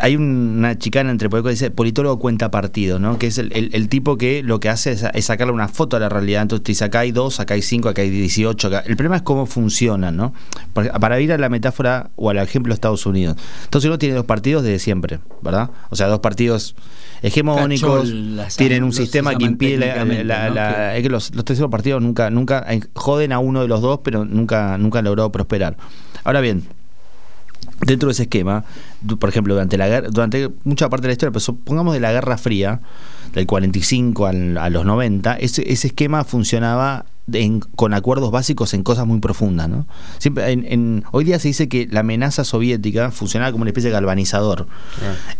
[0.00, 3.18] Hay un- una chicana entre politólogos que dice politólogo cuenta partido, ¿no?
[3.18, 5.96] Que es el, el- el tipo que lo que hace es, es sacarle una foto
[5.96, 6.42] a la realidad.
[6.42, 8.68] Entonces te dice, acá hay dos, acá hay cinco, acá hay 18.
[8.68, 8.80] Acá.
[8.86, 10.32] El problema es cómo funcionan, ¿no?
[10.72, 13.36] Para ir a la metáfora o al ejemplo de Estados Unidos.
[13.64, 15.70] Estados Unidos tiene dos partidos desde siempre, ¿verdad?
[15.90, 16.74] O sea, dos partidos
[17.22, 20.54] hegemónicos, Cachol, tienen un sistema que impide la- técnicamente, la- ¿no?
[20.54, 23.68] la- Que- es que los, los terceros partidos nunca, nunca eh, joden a uno de
[23.68, 25.76] los dos, pero nunca, nunca han logrado prosperar.
[26.22, 26.64] Ahora bien,
[27.86, 28.64] dentro de ese esquema,
[29.18, 32.12] por ejemplo, durante la guerra, durante mucha parte de la historia, pero pongamos de la
[32.12, 32.80] Guerra Fría,
[33.32, 38.82] del 45 al- a los 90, ese, ese esquema funcionaba en- con acuerdos básicos en
[38.82, 39.68] cosas muy profundas.
[39.68, 39.86] ¿no?
[40.18, 43.88] Siempre, en- en- hoy día se dice que la amenaza soviética funcionaba como una especie
[43.90, 44.66] de galvanizador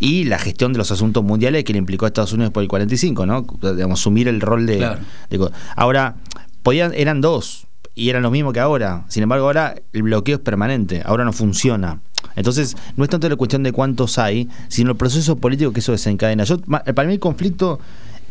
[0.01, 2.69] y la gestión de los asuntos mundiales que le implicó a Estados Unidos por el
[2.69, 3.47] 45, ¿no?
[3.61, 5.01] Digamos, asumir el rol de, Claro.
[5.31, 6.17] de ahora
[6.63, 9.05] podían eran dos y eran lo mismo que ahora.
[9.09, 12.01] Sin embargo, ahora el bloqueo es permanente, ahora no funciona.
[12.37, 15.93] Entonces, no es tanto la cuestión de cuántos hay, sino el proceso político que eso
[15.93, 16.45] desencadena.
[16.45, 17.79] Yo, para mí el conflicto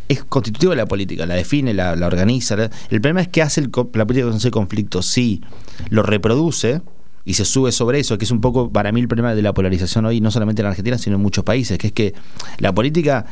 [0.09, 2.55] es constitutivo de la política, la define, la, la organiza.
[2.57, 5.01] la- el problema es que hace el la política con ese conflicto.
[5.01, 5.41] Si
[5.89, 6.81] lo reproduce
[7.25, 9.53] y se sube sobre eso, que es un poco para mí el problema de la
[9.53, 12.13] polarización hoy, no solamente en Argentina, sino en muchos países, que es que
[12.59, 13.25] la política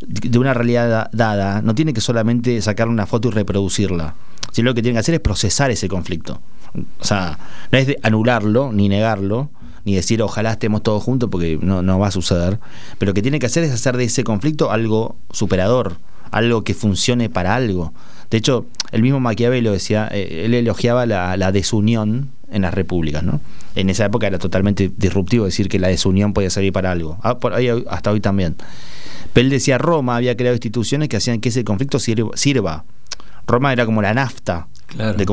[0.00, 4.14] de una realidad da- dada no tiene que solamente sacar una foto y reproducirla,
[4.52, 6.40] sino lo que tiene que hacer es procesar ese conflicto.
[7.00, 7.38] O sea,
[7.70, 9.48] no es de anularlo ni negarlo,
[9.86, 12.58] ni decir ojalá estemos todos juntos porque no, no va a suceder,
[12.98, 15.96] pero lo que tiene que hacer es hacer de ese conflicto algo superador,
[16.32, 17.94] algo que funcione para algo.
[18.28, 23.22] De hecho, el mismo Maquiavelo decía, eh, él elogiaba la, la desunión en las repúblicas,
[23.22, 23.40] ¿no?
[23.76, 27.18] En esa época era totalmente disruptivo decir que la desunión podía servir para algo.
[27.22, 27.38] Ah,
[27.88, 28.56] hasta hoy también.
[29.32, 32.84] Pero él decía Roma había creado instituciones que hacían que ese conflicto sirva.
[33.46, 34.68] Roma era como la nafta.
[34.86, 35.14] Claro.
[35.18, 35.26] de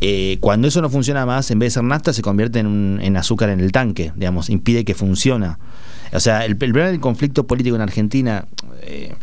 [0.00, 3.00] eh, cuando eso no funciona más, en vez de ser nafta, se convierte en, un-
[3.02, 5.58] en azúcar en el tanque, digamos, impide que funciona.
[6.12, 8.46] O sea, el, el problema del conflicto político en Argentina,
[8.80, 9.14] eh,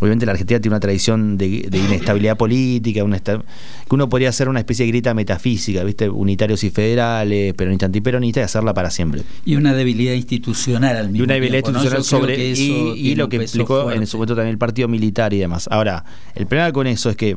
[0.00, 3.40] obviamente la Argentina tiene una tradición de, de inestabilidad política, una que
[3.90, 6.08] uno podría hacer una especie de grita metafísica, ¿viste?
[6.08, 9.22] Unitarios y federales, peronistas antiperonistas, y hacerla para siempre.
[9.44, 11.84] Y una debilidad institucional al mismo Y una debilidad tiempo, ¿no?
[11.84, 14.88] institucional creo sobre y, y lo que peso implicó en su momento también el partido
[14.88, 15.68] militar y demás.
[15.70, 17.36] Ahora, el problema con eso es que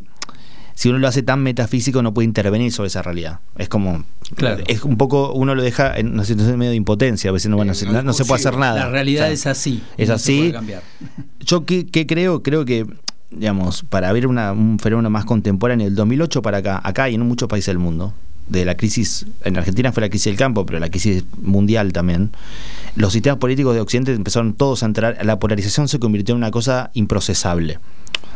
[0.81, 3.39] si uno lo hace tan metafísico no puede intervenir sobre esa realidad.
[3.55, 4.03] Es como
[4.35, 4.63] Claro.
[4.65, 7.85] es un poco uno lo deja en una situación medio de impotencia, no, bueno, Eh,
[7.85, 8.85] no, no se puede hacer nada.
[8.85, 9.83] La realidad O sea, es así.
[9.95, 10.37] es no se así.
[10.39, 10.81] puede cambiar.
[11.39, 12.87] Yo qué, qué creo, creo que
[13.29, 17.21] digamos, para ver una- un fenómeno más contemporáneo, del 2008 para acá, acá y en
[17.27, 18.13] muchos países del mundo,
[18.51, 22.31] de la crisis, en Argentina fue la crisis del campo, pero la crisis mundial también,
[22.95, 26.51] los sistemas políticos de Occidente empezaron todos a entrar, la polarización se convirtió en una
[26.51, 27.79] cosa improcesable.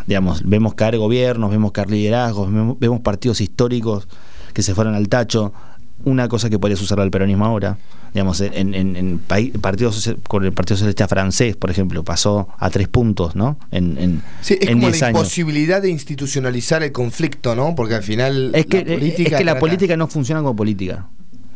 [0.08, 4.08] Digamos, vemos caer gobiernos, vemos caer liderazgos, vemos, vemos partidos históricos
[4.54, 5.52] que se fueron al tacho,
[6.04, 7.78] una cosa que podría suceder al peronismo ahora.
[8.14, 12.88] Digamos, en, en, en partidos con el Partido Socialista francés, por ejemplo, pasó a tres
[12.88, 13.58] puntos, ¿no?
[13.72, 15.20] En, en, Sí, es en como 10 la años.
[15.20, 17.76] imposibilidad de institucionalizar el conflicto, ¿no?
[17.76, 20.56] Porque al final Es que, la política es que la trata- política no funciona como
[20.56, 21.08] política.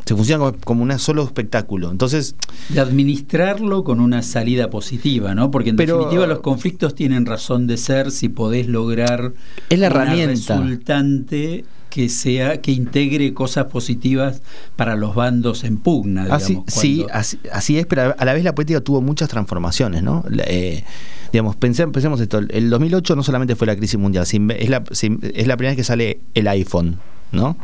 [0.10, 1.92] Se funciona como, como un solo espectáculo.
[1.92, 2.36] Entonces,
[2.70, 5.52] De administrarlo con una salida positiva, ¿no?
[5.52, 9.34] Porque en Pero- definitiva los conflictos tienen razón de ser si podés lograr
[9.70, 10.32] Es la una herramienta.
[10.58, 14.42] resultante que sea que integre cosas positivas
[14.76, 16.74] para los bandos en pugna, así, digamos.
[16.74, 20.24] sí, cuando- así, así es, pero a la vez la política tuvo muchas transformaciones, ¿no?
[20.48, 20.84] Eh,
[21.32, 22.40] digamos, pensemos, pensemos esto.
[22.50, 25.84] El 2008 no solamente fue la crisis mundial, es la, es la primera vez que
[25.84, 26.98] sale el iPhone,
[27.32, 27.56] ¿no?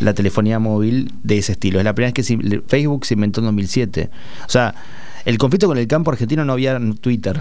[0.00, 1.78] La telefonía móvil de ese estilo.
[1.78, 4.10] Es la primera vez que se- Facebook se inventó en 2007.
[4.46, 4.74] O sea,
[5.24, 7.40] el conflicto con el campo argentino no había en Twitter.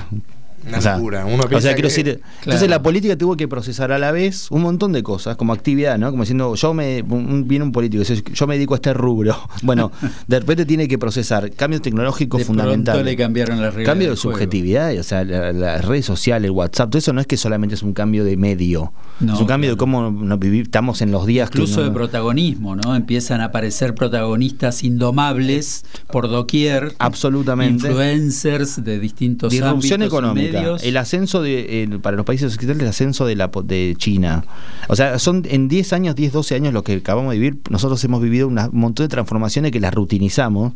[0.68, 1.26] Una o sea, locura.
[1.26, 2.22] Uno o sea, quiero que- decir, Claro.
[2.46, 5.98] entonces la política tuvo que procesar a la vez un montón de cosas, como actividad,
[5.98, 6.12] ¿no?
[6.12, 9.36] Como diciendo, yo me, un- viene un político, dice, yo me dedico a este rubro.
[9.62, 9.92] Bueno,
[10.28, 13.04] de repente tiene que procesar cambios tecnológicos De fundamentales.
[13.06, 16.90] le cambiaron las reglas Cambio de subjetividad, o sea, la- las redes sociales, el WhatsApp,
[16.90, 19.72] todo eso no es que solamente es un cambio de medio, No, es un cambio
[19.72, 22.96] de cómo nos vivi- estamos en los días que Incluso no- de protagonismo, ¿no?
[22.96, 26.94] Empiezan a aparecer protagonistas indomables por doquier.
[27.00, 27.88] Absolutamente.
[27.88, 30.20] Influencers de distintos Disrupción ámbitos y
[30.54, 30.84] medios.
[30.84, 34.44] el ascenso de, el- para los países occidentales, el ascenso de, la, de China.
[34.88, 38.04] O sea, son en 10 años, 10, 12 años lo que acabamos de vivir, nosotros
[38.04, 40.74] hemos vivido un montón de transformaciones que las rutinizamos,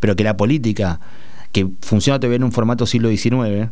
[0.00, 1.00] pero que la política,
[1.52, 3.70] que funciona todavía en un formato siglo XIX,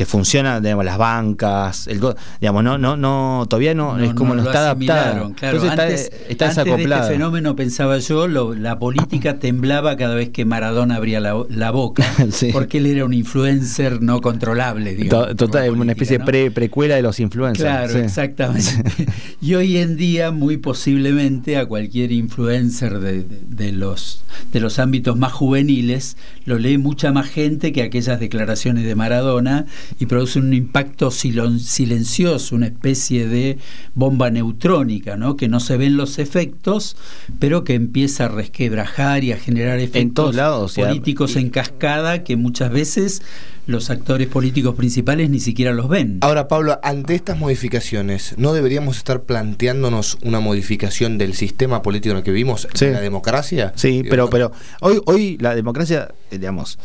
[0.00, 2.00] que funciona, digamos, las bancas, el,
[2.40, 5.30] digamos, no, no, no, todavía no, es como no, está adaptada.
[5.36, 9.98] Claro, Entonces está, antes, está antes de este fenómeno pensaba yo, lo- la política temblaba
[9.98, 12.48] cada vez que Maradona abría la, la boca, Sí.
[12.50, 15.28] porque él era un influencer no controlable, digamos.
[15.28, 17.68] To- Total, como una política, especie de pre- precuela de los influencers.
[17.68, 17.98] Claro, sí.
[17.98, 19.06] exactamente.
[19.42, 24.78] y hoy en día, muy posiblemente, a cualquier influencer de, de- de los, de los
[24.78, 29.66] ámbitos más juveniles, lo lee mucha más gente que aquellas declaraciones de Maradona
[29.98, 33.58] y producen un impacto silencioso, una especie de
[33.94, 35.36] bomba neutrónica, ¿no?
[35.36, 36.96] que no se ven los efectos,
[37.38, 41.40] pero que empieza a resquebrajar y a generar efectos todos lados, o sea, políticos y-
[41.40, 43.22] en cascada que muchas veces
[43.66, 46.18] los actores políticos principales ni siquiera los ven.
[46.22, 52.18] Ahora, Pablo, ante estas modificaciones, ¿no deberíamos estar planteándonos una modificación del sistema político en
[52.18, 52.86] el que vivimos, Sí.
[52.86, 53.72] la democracia?
[53.76, 54.50] Sí, pero, pero
[54.80, 56.78] hoy, hoy la democracia, eh, digamos,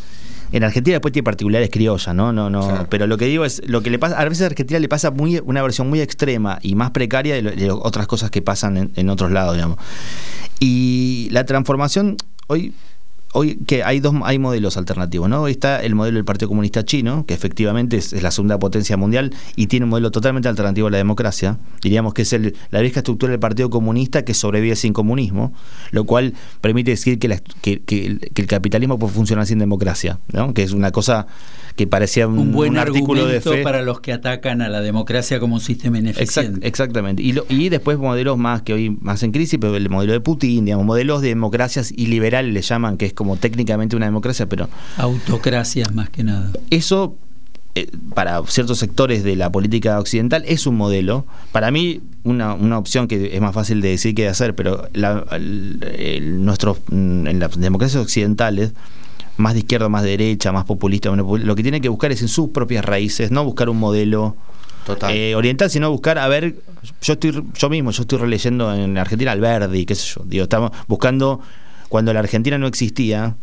[0.51, 2.31] en Argentina después tiene particulares criollas, ¿no?
[2.31, 2.67] No, no.
[2.67, 2.87] Claro.
[2.89, 5.11] Pero lo que digo es, lo que le pasa, a veces a Argentina le pasa
[5.11, 8.77] muy, una versión muy extrema y más precaria de, lo- de otras cosas que pasan
[8.77, 9.77] en, en otros lados, digamos.
[10.59, 12.73] Y la transformación, hoy,
[13.35, 15.41] hoy que hay dos hay modelos alternativos, ¿no?
[15.43, 18.97] Hoy está el modelo del Partido Comunista Chino, que efectivamente es, es la segunda potencia
[18.97, 21.57] mundial y tiene un modelo totalmente alternativo a la democracia.
[21.81, 25.53] Diríamos que es el, la vieja estructura del Partido Comunista que sobrevive sin comunismo,
[25.91, 29.59] lo cual permite decir que, la- que- que el, que el capitalismo puede funcionar sin
[29.59, 30.53] democracia, ¿no?
[30.53, 31.27] Que es una cosa
[31.75, 33.63] que parecía un, un buen un artículo de argumento fe.
[33.63, 36.67] para los que atacan a la democracia como un sistema Exact- ineficiente.
[36.67, 37.21] exactamente.
[37.21, 40.21] Y, lo- y después modelos más que hoy más en crisis, pero el modelo de
[40.21, 44.69] Putin, digamos, modelos de democracias iliberales le llaman, que es como técnicamente una democracia, pero
[44.97, 46.51] Autocracias más que nada.
[46.69, 47.15] eso
[47.77, 51.25] eh, para ciertos sectores de la política occidental es un modelo.
[51.51, 54.87] Para mí, una, una opción que es más fácil de decir que de hacer, pero
[54.93, 58.71] la, el- el- nuestros, mm, en las democracias occidentales,
[59.37, 62.29] más de izquierda, más de derecha, más populista, lo que tiene que buscar es en
[62.29, 64.37] sus propias raíces, no buscar un modelo
[64.85, 65.11] Total.
[65.13, 66.55] eh, oriental, sino buscar, a ver,
[67.01, 70.71] yo estoy yo mismo, yo estoy releyendo en Argentina Alberdi, qué sé yo, digo, estamos
[70.87, 71.41] buscando
[71.95, 73.37] cuando la Argentina no existía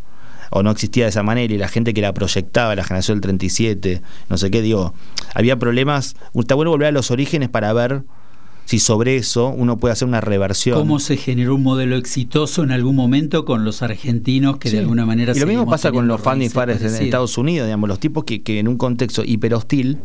[0.51, 3.21] o no existía de esa manera y la gente que la proyectaba, la generación del
[3.21, 4.93] 37, no sé qué, digo,
[5.33, 8.03] había problemas, está bueno volver a los orígenes para ver
[8.65, 10.77] si sobre eso uno puede hacer una reversión.
[10.77, 14.75] ¿Cómo se generó un modelo exitoso en algún momento con los argentinos que Sí.
[14.75, 17.03] de alguna manera Y lo mismo pasa con los funding fathers en?
[17.05, 19.97] Estados Unidos, digamos, los tipos que, que en un contexto hiper hostil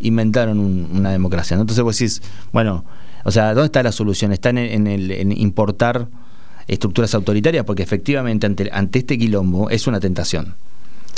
[0.00, 1.56] inventaron un- una democracia.
[1.56, 1.62] ¿no?
[1.62, 2.20] Entonces vos decís,
[2.52, 2.84] bueno,
[3.24, 4.32] o sea, ¿dónde está la solución?
[4.32, 6.08] Está en, en el, en importar
[6.68, 10.54] estructuras autoritarias, porque efectivamente ante, ante este quilombo es una tentación.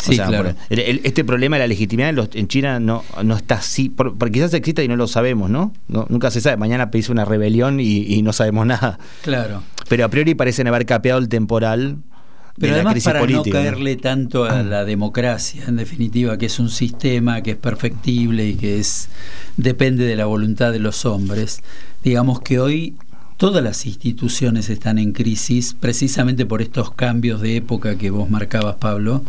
[0.02, 0.36] Sí, claro.
[0.36, 3.56] por- el- el- este problema de la legitimidad en, los- en China no, no está
[3.56, 5.72] así, por- porque quizás exista y no lo sabemos, ¿no?
[5.88, 6.56] No- nunca se sabe.
[6.56, 8.98] Mañana pedís una rebelión y, y no sabemos nada.
[9.22, 9.62] Claro.
[9.88, 11.96] Pero a priori parecen haber capeado el temporal
[12.56, 13.58] Pero de la además crisis para política.
[13.58, 13.70] no ¿no?
[13.70, 18.54] caerle tanto a la democracia, en definitiva, que es un sistema que es perfectible y
[18.54, 19.08] que es
[19.56, 21.60] depende de la voluntad de los hombres.
[22.04, 22.94] Digamos que hoy
[23.38, 28.76] todas las instituciones están en crisis precisamente por estos cambios de época que vos marcabas,
[28.76, 29.22] Pablo,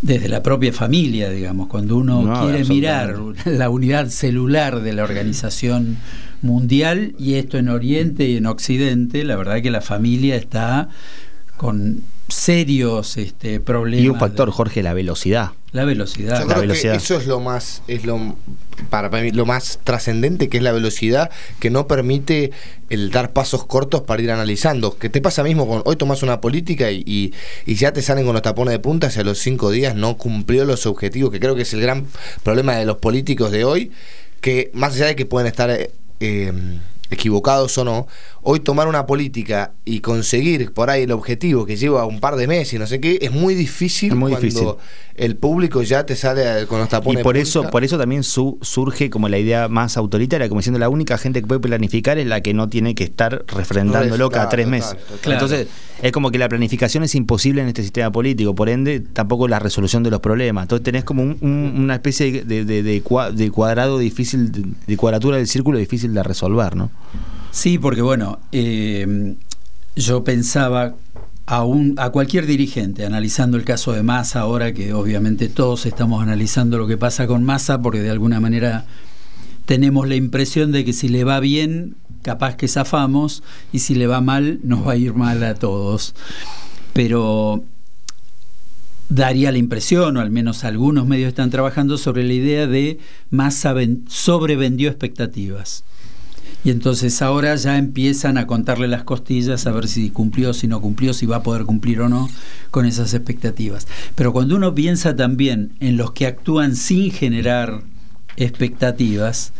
[0.00, 5.02] desde la propia familia, digamos, cuando uno No, quiere mirar la unidad celular de la
[5.02, 5.98] organización
[6.42, 10.88] mundial y esto en Oriente y en Occidente, la verdad que la familia está
[11.56, 14.04] con serios este, problemas.
[14.04, 15.50] Y un factor, de- Jorge, la velocidad.
[15.72, 16.40] La velocidad.
[16.40, 16.92] Yo la creo velocidad.
[16.92, 18.36] que eso es lo más, es lo
[18.88, 22.50] para mí lo más trascendente que es la velocidad que no permite
[22.88, 24.96] el dar pasos cortos para ir analizando.
[24.98, 27.32] Que te pasa mismo con hoy tomas una política y, y,
[27.66, 30.64] y ya te salen con los tapones de punta hacia los cinco días no cumplió
[30.64, 32.06] los objetivos, que creo que es el gran
[32.42, 33.92] problema de los políticos de hoy,
[34.40, 36.52] que más allá de que pueden estar eh, eh,
[37.10, 38.06] equivocados o no,
[38.42, 42.46] hoy tomar una política y conseguir por ahí el objetivo que lleva un par de
[42.46, 44.68] meses y no sé qué, es muy difícil Es muy cuando difícil.
[45.16, 47.22] el público ya te sale con los Y tapones.
[47.22, 50.78] por de eso, por eso también su- surge como la idea más autoritaria, como diciendo
[50.78, 54.48] la única gente que puede planificar es la que no tiene que estar refrendándolo cada
[54.48, 54.96] tres total, meses.
[55.08, 55.32] total.
[55.32, 55.66] Entonces,
[56.02, 59.58] es como que la planificación es imposible en este sistema político, por ende, tampoco la
[59.58, 60.62] resolución de los problemas.
[60.64, 64.64] Entonces tenés como un- un- una especie de, de- de cua- de cuadrado difícil, de,
[64.86, 66.90] de cuadratura del círculo difícil de resolver, ¿no?
[67.50, 69.34] Sí, porque bueno, eh,
[69.96, 70.94] yo pensaba
[71.46, 76.22] a, un- a cualquier dirigente, analizando el caso de Massa ahora, que obviamente todos estamos
[76.22, 78.84] analizando lo que pasa con Massa, porque de alguna manera
[79.66, 83.42] tenemos la impresión de que si le va bien, capaz que zafamos,
[83.72, 86.14] y si le va mal, nos va a ir mal a todos.
[86.92, 87.64] Pero
[89.08, 92.98] daría la impresión, o al menos algunos medios están trabajando sobre la idea de
[93.30, 95.82] Massa ven- sobrevendió expectativas.
[96.62, 100.80] Y entonces ahora ya empiezan a contarle las costillas a ver si cumplió, si no
[100.80, 102.28] cumplió, si va a poder cumplir o no
[102.70, 103.86] con esas expectativas.
[104.14, 107.82] Pero cuando uno piensa también en los que actúan sin generar
[108.36, 109.52] expectativas,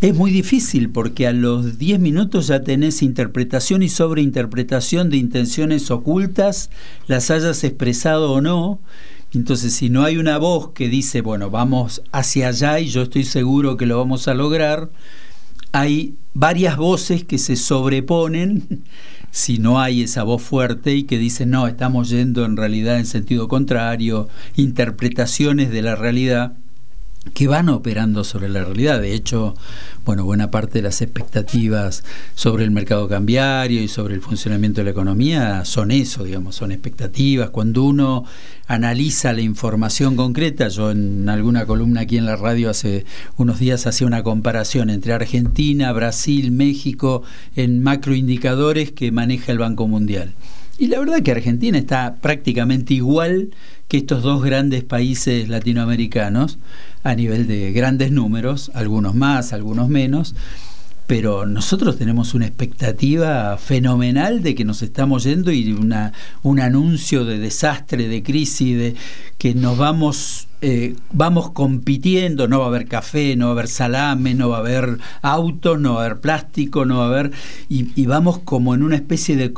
[0.00, 5.90] es muy difícil porque a los 10 minutos ya tenés interpretación y sobreinterpretación de intenciones
[5.90, 6.68] ocultas,
[7.06, 8.80] las hayas expresado o no.
[9.32, 13.24] Entonces, si no hay una voz que dice, bueno, vamos hacia allá y yo estoy
[13.24, 14.90] seguro que lo vamos a lograr,
[15.74, 18.84] hay varias voces que se sobreponen
[19.32, 23.06] si no hay esa voz fuerte y que dicen, no, estamos yendo en realidad en
[23.06, 26.52] sentido contrario, interpretaciones de la realidad
[27.32, 29.00] que van operando sobre la realidad.
[29.00, 29.54] De hecho,
[30.04, 32.04] bueno, buena parte de las expectativas
[32.34, 36.72] sobre el mercado cambiario y sobre el funcionamiento de la economía son eso, digamos, son
[36.72, 37.50] expectativas.
[37.50, 38.24] Cuando uno
[38.66, 43.06] analiza la información concreta, yo en alguna columna aquí en la radio hace
[43.36, 47.22] unos días hacía una comparación entre Argentina, Brasil, México
[47.56, 50.34] en macroindicadores que maneja el Banco Mundial.
[50.76, 53.50] Y la verdad que Argentina está prácticamente igual
[53.86, 56.58] que estos dos grandes países latinoamericanos
[57.04, 60.34] a nivel de grandes números, algunos más, algunos menos,
[61.06, 67.26] pero nosotros tenemos una expectativa fenomenal de que nos estamos yendo y una, un anuncio
[67.26, 68.94] de desastre, de crisis, de
[69.36, 73.68] que nos vamos, eh, vamos compitiendo, no va a haber café, no va a haber
[73.68, 77.32] salame, no va a haber autos, no va a haber plástico, no va a haber...
[77.68, 79.52] Y, vamos como en una especie de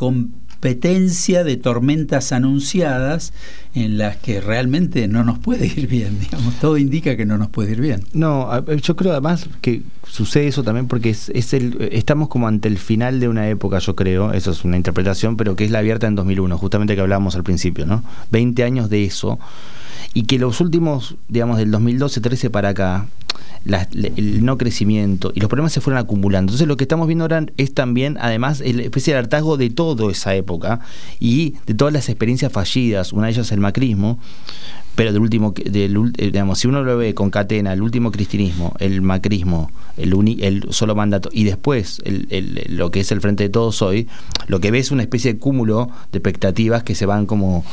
[1.45, 3.33] de tormentas anunciadas
[3.75, 7.49] en las que realmente no nos puede ir bien, digamos, todo indica que no nos
[7.49, 8.05] puede ir bien.
[8.13, 12.79] No, yo creo además que sucede eso también porque es el, estamos como ante el
[12.79, 16.07] final de una época, yo creo, eso es una interpretación, pero que es la abierta
[16.07, 18.03] en 2001, justamente que hablábamos al principio, ¿no?
[18.31, 19.39] 20 años de eso,
[20.15, 23.07] y que los últimos, digamos, del 2012-13 para acá,
[23.65, 26.51] la- el no crecimiento y los problemas se fueron acumulando.
[26.51, 30.11] Entonces lo que estamos viendo ahora es también, además, el especie de hartazgo de toda
[30.11, 30.81] esa época
[31.19, 34.19] y de todas las experiencias fallidas, una de ellas el macrismo,
[34.97, 35.89] pero del último, eh,
[36.33, 40.95] digamos, si uno lo ve concatena, el último cristinismo, el macrismo, el, uni- el solo
[40.97, 44.09] mandato, y después el- el- lo que es el Frente de Todos hoy,
[44.49, 47.65] lo que ve es una especie de cúmulo de expectativas que se van como...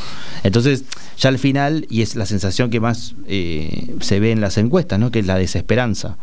[0.43, 0.83] Entonces,
[1.17, 4.99] ya al final, y es la sensación que más eh, se ve en las encuestas,
[4.99, 5.09] ¿no?
[5.09, 6.17] que es la desesperanza,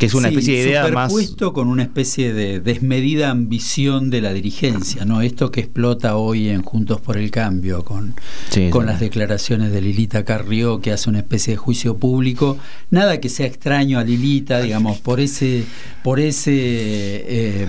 [0.00, 1.12] que es una Sí, especie de idea más...
[1.12, 5.20] superpuesto con una especie de desmedida ambición de la dirigencia, ¿no?
[5.20, 8.14] Esto que explota hoy en Juntos por el Cambio, con,
[8.48, 8.86] Sí, con sí.
[8.86, 12.56] las declaraciones de Lilita Carrió, que hace una especie de juicio público.
[12.90, 15.64] Nada que sea extraño a Lilita, digamos, por ese,
[16.02, 17.66] por ese eh,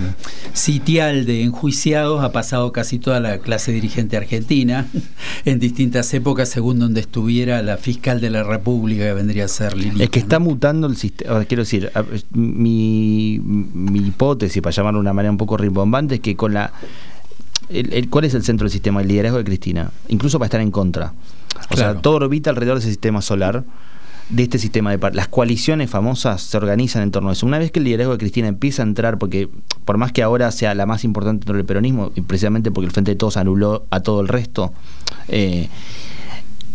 [0.54, 4.86] sitial de enjuiciados ha pasado casi toda la clase dirigente argentina,
[5.44, 9.76] en distintas épocas, según donde estuviera la fiscal de la República, que vendría a ser
[9.76, 10.04] Lilita.
[10.04, 10.46] Es que está ¿no?
[10.46, 11.44] mutando el sistema.
[11.44, 11.90] Quiero decir,
[12.30, 16.72] mi, mi hipótesis, para llamarlo de una manera un poco rimbombante, es que con la.
[17.68, 19.00] el- el- ¿Cuál es el centro del sistema?
[19.02, 19.90] El liderazgo de Cristina.
[20.08, 21.12] Incluso para estar en contra.
[21.70, 21.92] O Claro.
[21.94, 23.64] sea, todo orbita alrededor de ese sistema solar,
[24.28, 24.98] de este sistema de.
[24.98, 27.46] par- Las coaliciones famosas se organizan en torno a eso.
[27.46, 29.48] Una vez que el liderazgo de Cristina empieza a entrar, porque
[29.84, 32.92] por más que ahora sea la más importante dentro del peronismo, y precisamente porque el
[32.92, 34.72] Frente de Todos anuló a todo el resto.
[35.28, 35.68] eh,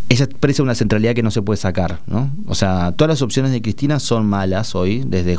[0.10, 2.32] ella expresa una centralidad que no se puede sacar, ¿no?
[2.48, 5.38] O sea, todas las opciones de Cristina son malas hoy, desde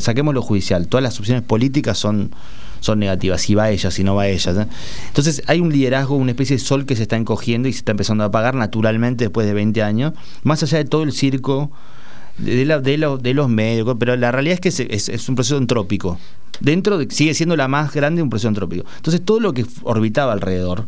[0.00, 2.32] saquemos lo judicial, todas las opciones políticas son
[2.80, 4.66] son negativas, si va ella, si no va ella.
[5.08, 7.92] Entonces hay un liderazgo, una especie de sol que se está encogiendo y se está
[7.92, 11.70] empezando a apagar naturalmente después de 20 años, más allá de todo el circo
[12.38, 16.18] de, de los medios, pero la realidad es que es, un proceso entrópico.
[16.60, 18.84] Dentro de, sigue siendo la más grande de un proceso entrópico.
[18.96, 20.86] Entonces todo lo que orbitaba alrededor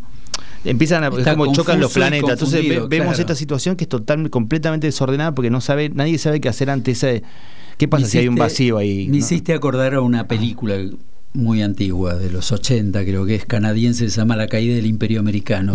[0.64, 2.30] empiezan a es Está como chocan los planetas.
[2.32, 3.20] Entonces ve- vemos claro.
[3.20, 6.92] esta situación que es totalmente completamente desordenada porque no sabe, nadie sabe qué hacer ante
[6.92, 7.22] ese
[7.78, 9.06] ¿Qué pasa si hay un vacío ahí?
[9.06, 9.16] Me no?
[9.16, 10.76] hiciste acordar a una película
[11.34, 15.18] muy antigua, de los 80 creo que es canadiense, se llama La caída del imperio
[15.18, 15.72] americano,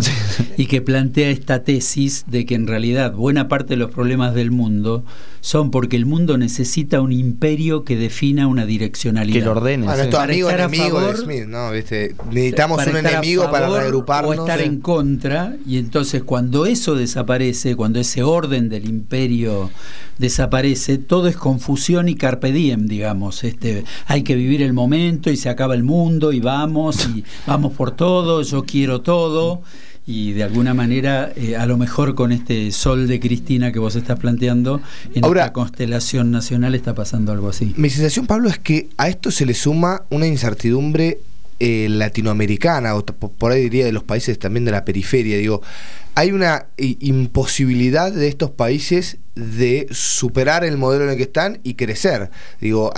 [0.56, 4.52] y que plantea esta tesis de que en realidad buena parte de los problemas del
[4.52, 5.04] mundo
[5.40, 9.38] son porque el mundo necesita un imperio que defina una direccionalidad.
[9.38, 9.86] Que lo ordene.
[9.86, 10.10] Bueno, sí.
[10.10, 11.70] Para amigo estar a de favor- Smith, ¿no?
[11.70, 12.14] ¿Viste?
[12.30, 14.38] Necesitamos para un enemigo para reagruparnos.
[14.38, 14.64] O estar Sí.
[14.66, 19.70] en contra, y entonces cuando eso desaparece, cuando ese orden del imperio
[20.18, 23.44] desaparece, todo es confusión y carpe diem, digamos.
[23.44, 27.72] Este, hay que vivir el momento y se acaba el mundo y vamos, y vamos
[27.74, 29.62] por todo, yo quiero todo.
[30.10, 33.94] Y de alguna manera, eh, a lo mejor con este sol de Cristina que vos
[33.94, 34.80] estás planteando,
[35.14, 37.74] en Ahora- esta constelación nacional está pasando algo así.
[37.76, 41.18] Mi sensación, Pablo, es que a esto se le suma una incertidumbre
[41.60, 45.36] eh, latinoamericana, o por ahí diría de los países también de la periferia.
[45.36, 45.60] Digo,
[46.14, 51.74] hay una imposibilidad de estos países de superar el modelo en el que están y
[51.74, 52.30] crecer.
[52.60, 52.92] Digo,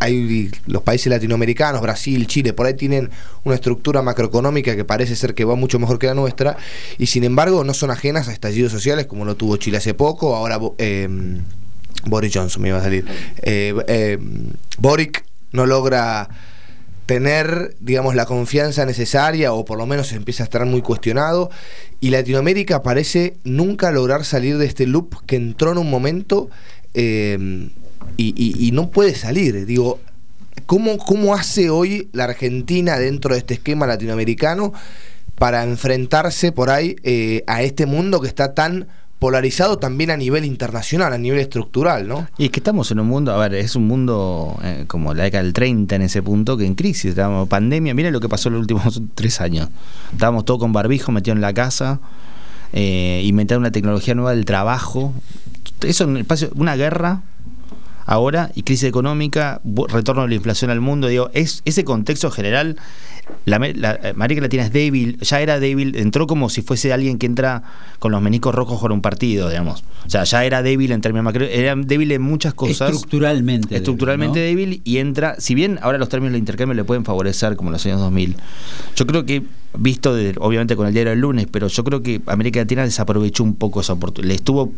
[0.00, 3.10] hay, los países latinoamericanos, Brasil, Chile, por ahí tienen
[3.44, 6.56] una estructura macroeconómica que parece ser que va mucho mejor que la nuestra,
[6.98, 10.34] y sin embargo no son ajenas a estallidos sociales como lo tuvo Chile hace poco,
[10.34, 11.08] ahora eh,
[12.04, 13.04] Boris Johnson me iba a salir.
[13.42, 14.18] Eh, eh,
[14.78, 16.28] Boric no logra
[17.06, 21.50] tener, digamos, la confianza necesaria o por lo menos empieza a estar muy cuestionado
[22.00, 26.50] y Latinoamérica parece nunca lograr salir de este loop que entró en un momento
[26.94, 27.70] eh,
[28.16, 29.66] y, y- y no puede salir.
[29.66, 30.00] Digo,
[30.66, 34.72] ¿cómo, ¿cómo hace hoy la Argentina dentro de este esquema latinoamericano
[35.36, 38.86] para enfrentarse por ahí eh, a este mundo que está tan
[39.18, 42.26] polarizado también a nivel internacional, a nivel estructural, ¿no?
[42.36, 45.24] Y es que estamos en un mundo, a ver, es un mundo eh, como la
[45.24, 48.48] década del 30 en ese punto, que en crisis, estábamos pandemia, mira lo que pasó
[48.50, 49.68] en los últimos tres años.
[50.12, 51.98] Estábamos todos con barbijo metidos en la casa,
[52.74, 55.14] eh, inventando una tecnología nueva del trabajo.
[55.80, 57.22] Eso en el espacio, una guerra
[58.06, 62.76] ahora y crisis económica, retorno de la inflación al mundo, digo, es ese contexto general.
[63.44, 67.18] La, la eh, América Latina es débil, ya era débil, entró como si fuese alguien
[67.18, 67.64] que entra
[67.98, 69.82] con los menicos rojos por un partido, digamos.
[70.06, 72.92] O sea, ya era débil en términos macro, era débil en muchas cosas.
[72.92, 73.68] Estructuralmente.
[73.68, 74.44] débil, Estructuralmente ¿no?
[74.46, 77.72] débil y entra, si bien ahora los términos de intercambio le pueden favorecer como en
[77.72, 78.36] los años 2000,
[78.94, 79.42] yo creo que,
[79.78, 83.42] visto de- obviamente con el diario del lunes, pero yo creo que América Latina desaprovechó
[83.44, 84.28] un poco esa oportunidad.
[84.28, 84.72] Le estuvo...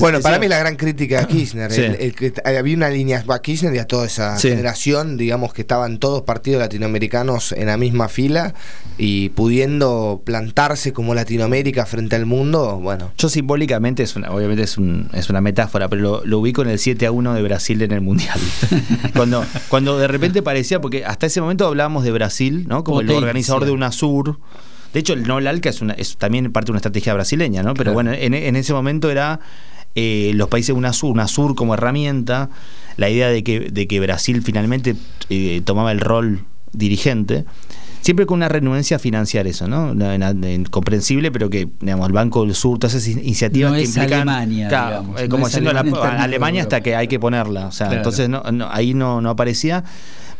[0.00, 1.80] Bueno, para mí la gran crítica a Kirchner, Sí.
[1.82, 4.48] el, el que había una línea a Kirchner y a toda esa Sí.
[4.48, 8.54] generación, digamos que estaban todos partidos latinoamericanos en la misma fila
[8.98, 13.12] y pudiendo plantarse como Latinoamérica frente al mundo, bueno.
[13.16, 16.68] Yo simbólicamente, es una, obviamente es, un- es una metáfora, pero lo, lo ubico en
[16.68, 18.38] el 7 a 1 de Brasil en el Mundial.
[19.14, 22.84] cuando, cuando de repente parecía, porque hasta ese momento hablábamos de Brasil, ¿no?
[22.84, 23.70] Como el organizador de
[24.06, 24.38] UNASUR.
[24.92, 27.74] De hecho, el no LALCA es, una, es también parte de una estrategia brasileña, ¿no?
[27.74, 27.94] Pero Claro.
[27.94, 29.38] bueno, en, en ese momento era
[29.94, 32.50] eh, los países UNASUR, UNASUR como herramienta,
[32.96, 34.96] la idea de que, de que Brasil finalmente
[35.28, 37.44] eh, tomaba el rol dirigente.
[38.00, 39.94] Siempre con una renuencia a financiar eso, ¿no?
[40.70, 43.88] Comprensible, pero que, digamos, el Banco del Sur, todas esas in- iniciativas No que es
[43.96, 44.28] implican.
[44.28, 47.20] Alemania, Claro, digamos, eh, no como es diciendo la- Alemania Alemania hasta que hay que
[47.20, 47.66] ponerla.
[47.66, 48.00] O sea, Claro.
[48.00, 49.84] entonces no, no, ahí no, no aparecía.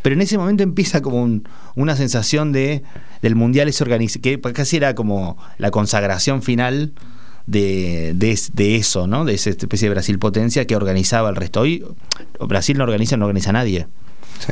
[0.03, 1.47] Pero en ese momento empieza como un-
[1.77, 2.83] una sensación de
[3.23, 6.93] del mundial ese organiz que casi era como la consagración final
[7.47, 9.25] de, de, es- de eso, ¿no?
[9.25, 11.61] De esa especie de Brasil potencia que organizaba el resto.
[11.61, 11.85] Hoy
[12.41, 13.87] Brasil no organiza, no organiza nadie.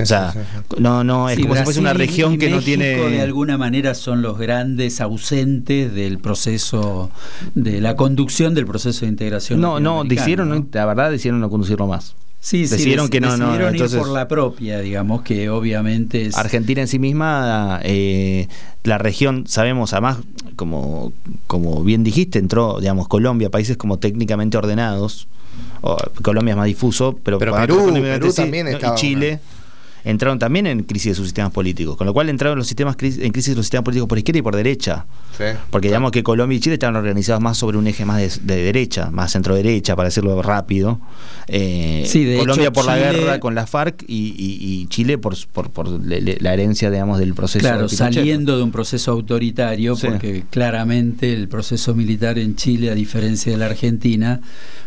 [0.00, 0.34] o sea,
[0.78, 2.84] no, no, es Sí, como si fuese una región que no tiene.
[2.96, 7.10] de alguna manera son los grandes ausentes del proceso
[7.54, 9.60] de la conducción del proceso de integración.
[9.62, 10.66] No, no, decidieron, ¿no?
[10.72, 12.14] la verdad, decidieron no conducirlo más.
[12.40, 15.50] Sí, sí, decidieron dec- que no, no, decidieron ir entonces- por la propia, digamos, que
[15.50, 18.46] obviamente es Argentina en sí misma, eh,
[18.84, 20.18] la región, sabemos, además,
[20.56, 21.12] como,
[21.48, 25.26] como bien dijiste, entró, digamos, Colombia, países como técnicamente ordenados.
[25.80, 28.72] o- Colombia es más difuso, pero, Pero Perú, Perú sí, también ¿no?
[28.72, 29.40] estaba y Chile.
[30.10, 33.20] Entraron también en crisis de sus sistemas políticos, con lo cual entraron los sistemas cris-
[33.22, 35.04] en crisis de los sistemas políticos por izquierda y por derecha.
[35.70, 38.62] Porque digamos que Colombia y Chile estaban organizados más sobre un eje más de, de
[38.62, 40.98] derecha, más centro derecha, para decirlo rápido.
[41.46, 45.18] Eh, Sí, de Colombia hecho, por la guerra con la FARC y, y- y Chile
[45.18, 47.60] por, por, por le- le- la herencia, digamos, del proceso.
[47.60, 50.06] Claro, de saliendo de un proceso autoritario, Sí.
[50.08, 54.40] porque claramente el proceso militar en Chile, a diferencia de la Argentina,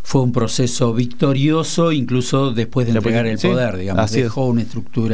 [0.03, 4.23] fue un proceso victorioso, incluso después de entregar el sí, poder, digamos, así es.
[4.23, 5.10] dejó una estructura.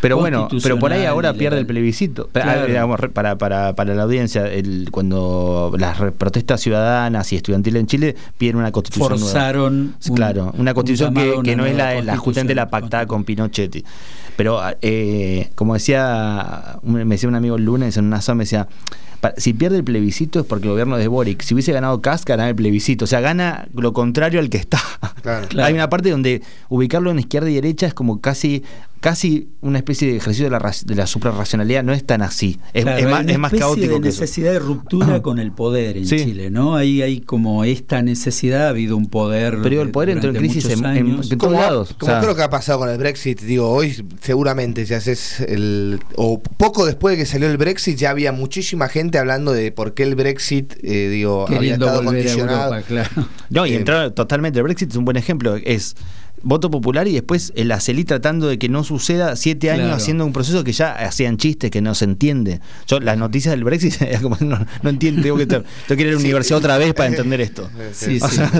[0.00, 2.28] Pero bueno, pero por ahí ahora pierde el plebiscito.
[2.32, 2.66] Pero, Claro.
[2.66, 7.86] digamos, re- para, para, para la audiencia, el, cuando las protestas ciudadanas y estudiantiles en
[7.86, 9.24] Chile piden una constitución nueva.
[9.24, 13.06] Forzaron un- claro, una un constitución que, no es nueva la, la justamente la pactada
[13.06, 13.84] con Pinochet.
[14.36, 18.68] Pero, eh, como decía, me decía un amigo el lunes en una zona, me decía,
[19.36, 21.42] si pierde el plebiscito es porque el gobierno de Boric.
[21.42, 23.04] Si hubiese ganado Kass, ganaba el plebiscito.
[23.04, 24.80] O sea, gana lo contrario al que está.
[25.22, 25.46] Claro.
[25.48, 25.66] Claro.
[25.68, 28.62] Hay una parte donde ubicarlo en izquierda y derecha es como casi
[29.00, 31.82] casi una especie de ejercicio de la, ra- de la suprarracionalidad.
[31.82, 32.58] No es tan así.
[32.74, 34.20] Es, Claro, es hay más, una es más especie caótico de que eso.
[34.20, 36.16] necesidad de ruptura con el poder en Sí.
[36.22, 36.76] Chile, ¿no?
[36.76, 39.58] Ahí hay como esta necesidad, ha habido un poder.
[39.62, 41.32] Pero el poder entró en crisis en- en- años.
[41.32, 41.94] en todos lados.
[41.98, 45.40] como o sea, creo que ha pasado con el Brexit, digo, hoy seguramente si haces
[45.40, 45.98] el...
[46.16, 49.94] o poco después de que salió el Brexit ya había muchísima gente hablando de por
[49.94, 52.74] qué el Brexit, eh, digo, había queriendo estado volver a condicionado.
[52.74, 53.28] Europa, claro.
[53.50, 54.58] No, y Eh, entrar totalmente.
[54.58, 55.56] El Brexit es un buen ejemplo.
[55.56, 55.94] Es
[56.42, 59.96] voto popular y después el ACELI tratando de que no suceda siete años Claro.
[59.96, 62.60] haciendo un proceso que ya hacían chistes que no se entiende.
[62.86, 66.12] Yo las noticias del Brexit como no, no entiendo, tengo que, tengo que ir a
[66.12, 66.24] la Sí.
[66.24, 67.68] universidad otra vez para entender esto.
[67.92, 68.28] Sí, sí.
[68.36, 68.50] sea,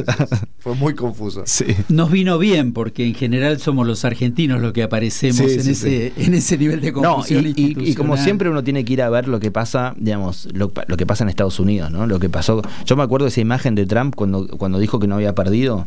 [0.59, 1.43] Fue muy confuso.
[1.47, 1.65] Sí.
[1.89, 5.71] Nos vino bien porque en general somos los argentinos los que aparecemos Sí, en, sí,
[5.71, 8.93] ese, en ese nivel de No, confusión y, y- y como siempre uno tiene que
[8.93, 12.07] ir a ver lo que pasa, digamos, lo, lo que pasa en Estados Unidos, ¿no?
[12.07, 12.63] Lo que pasó.
[12.85, 15.87] Yo me acuerdo de esa imagen de Trump cuando, cuando dijo que no había perdido.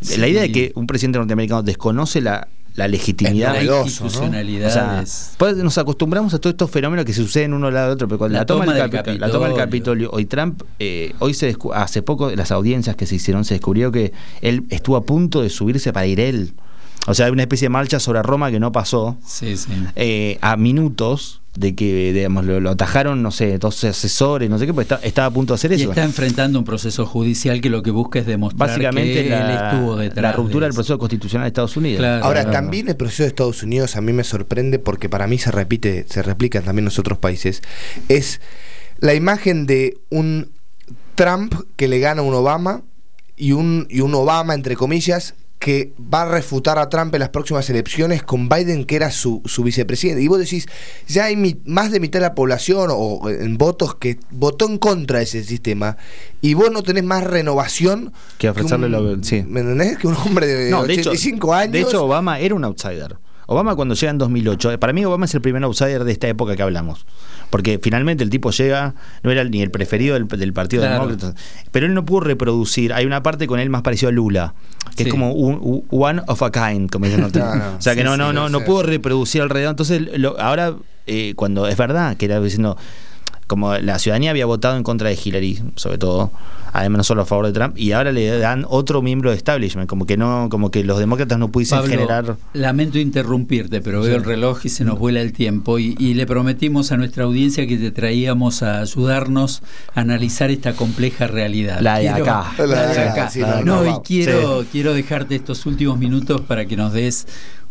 [0.00, 0.18] Sí.
[0.20, 3.52] La idea de que un presidente norteamericano desconoce la, la legitimidad.
[3.54, 3.86] la novedoso, ¿no?
[4.10, 5.04] institucionalidad O sea,
[5.38, 8.08] pues nos acostumbramos a todos estos fenómenos que se suceden uno al lado del otro,
[8.08, 10.10] pero cuando La la, toma, toma del del Capi- la toma del Capitolio.
[10.12, 14.12] Hoy Trump, eh, hoy se hace poco, las audiencias que se hicieron, se descubrió que
[14.40, 16.52] él estuvo a punto de subirse para ir él.
[17.06, 19.70] O sea, hay una especie de marcha sobre Roma que no pasó, Sí, sí.
[19.94, 24.66] eh, a minutos de que, digamos, lo, lo atajaron, no sé, dos asesores, no sé
[24.66, 25.90] qué, pues está- estaba a punto de hacer Y eso.
[25.90, 29.74] está enfrentando un proceso judicial que lo que busca es demostrar Básicamente que la, él
[29.74, 30.76] estuvo detrás la ruptura de del eso.
[30.78, 31.98] proceso constitucional de Estados Unidos.
[32.00, 32.24] Claro.
[32.24, 32.52] Ahora, Claro.
[32.58, 36.06] también el proceso de Estados Unidos a mí me sorprende porque para mí se repite,
[36.08, 37.62] se replica también en los otros países.
[38.08, 38.40] Es
[38.98, 40.50] la imagen de un
[41.14, 42.82] Trump que le gana a un Obama
[43.36, 45.34] y un, y un Obama, entre comillas,
[45.64, 49.40] que va a refutar a Trump en las próximas elecciones con Biden, que era su,
[49.46, 50.20] su vicepresidente.
[50.22, 50.66] Y vos decís,
[51.08, 54.76] ya hay mi- más de mitad de la población o en votos que votó en
[54.76, 55.96] contra de ese sistema
[56.42, 59.42] y vos no tenés más renovación Que ofrecerle un- lo- sí.
[59.48, 59.96] ¿Me entendés?
[59.96, 61.72] Que un hombre de, No, de hecho, 85 años.
[61.72, 63.16] De hecho, Obama era un outsider.
[63.46, 66.28] Obama cuando llega en 2008, eh, para mí Obama es el primer outsider de esta
[66.28, 67.04] época que hablamos.
[67.50, 71.06] Porque finalmente el tipo llega, no era ni el preferido del, del Partido Claro.
[71.06, 71.34] Demócrata,
[71.70, 72.92] pero él no pudo reproducir.
[72.92, 74.54] Hay una parte con él más parecido a Lula,
[74.96, 75.08] que Sí.
[75.08, 77.26] es como un, one of a kind, como dicen No.
[77.78, 79.70] O sea que Sí, no, no, sí, no, no pudo reproducir alrededor.
[79.70, 80.74] Entonces, lo- ahora,
[81.06, 82.76] eh, cuando es verdad que era diciendo
[83.46, 86.30] como la ciudadanía había votado en contra de Hillary, sobre todo,
[86.72, 89.88] además no solo a favor de Trump, y ahora le dan otro miembro de establishment,
[89.88, 92.36] como que no, como que los demócratas no pudiesen Pablo, generar.
[92.52, 96.26] lamento interrumpirte, pero veo el reloj y se nos vuela el tiempo y, y le
[96.26, 99.62] prometimos a nuestra audiencia que te traíamos a ayudarnos
[99.94, 101.80] a analizar esta compleja realidad.
[101.80, 102.52] La de acá.
[102.58, 103.62] La de La de acá.
[103.64, 107.26] no, y quiero, quiero dejarte estos últimos minutos para que nos des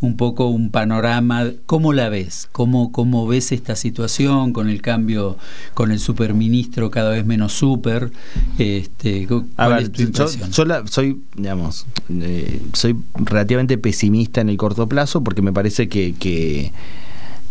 [0.05, 1.45] un poco un panorama.
[1.65, 2.49] ¿Cómo la ves?
[2.51, 5.37] ¿Cómo, cómo ves esta situación con el cambio,
[5.73, 8.11] con el superministro cada vez menos super?
[8.57, 14.41] Este, ¿Cuál A ver, es tu yo, yo la- soy, digamos, eh, soy relativamente pesimista
[14.41, 16.71] en el corto plazo porque me parece que, que,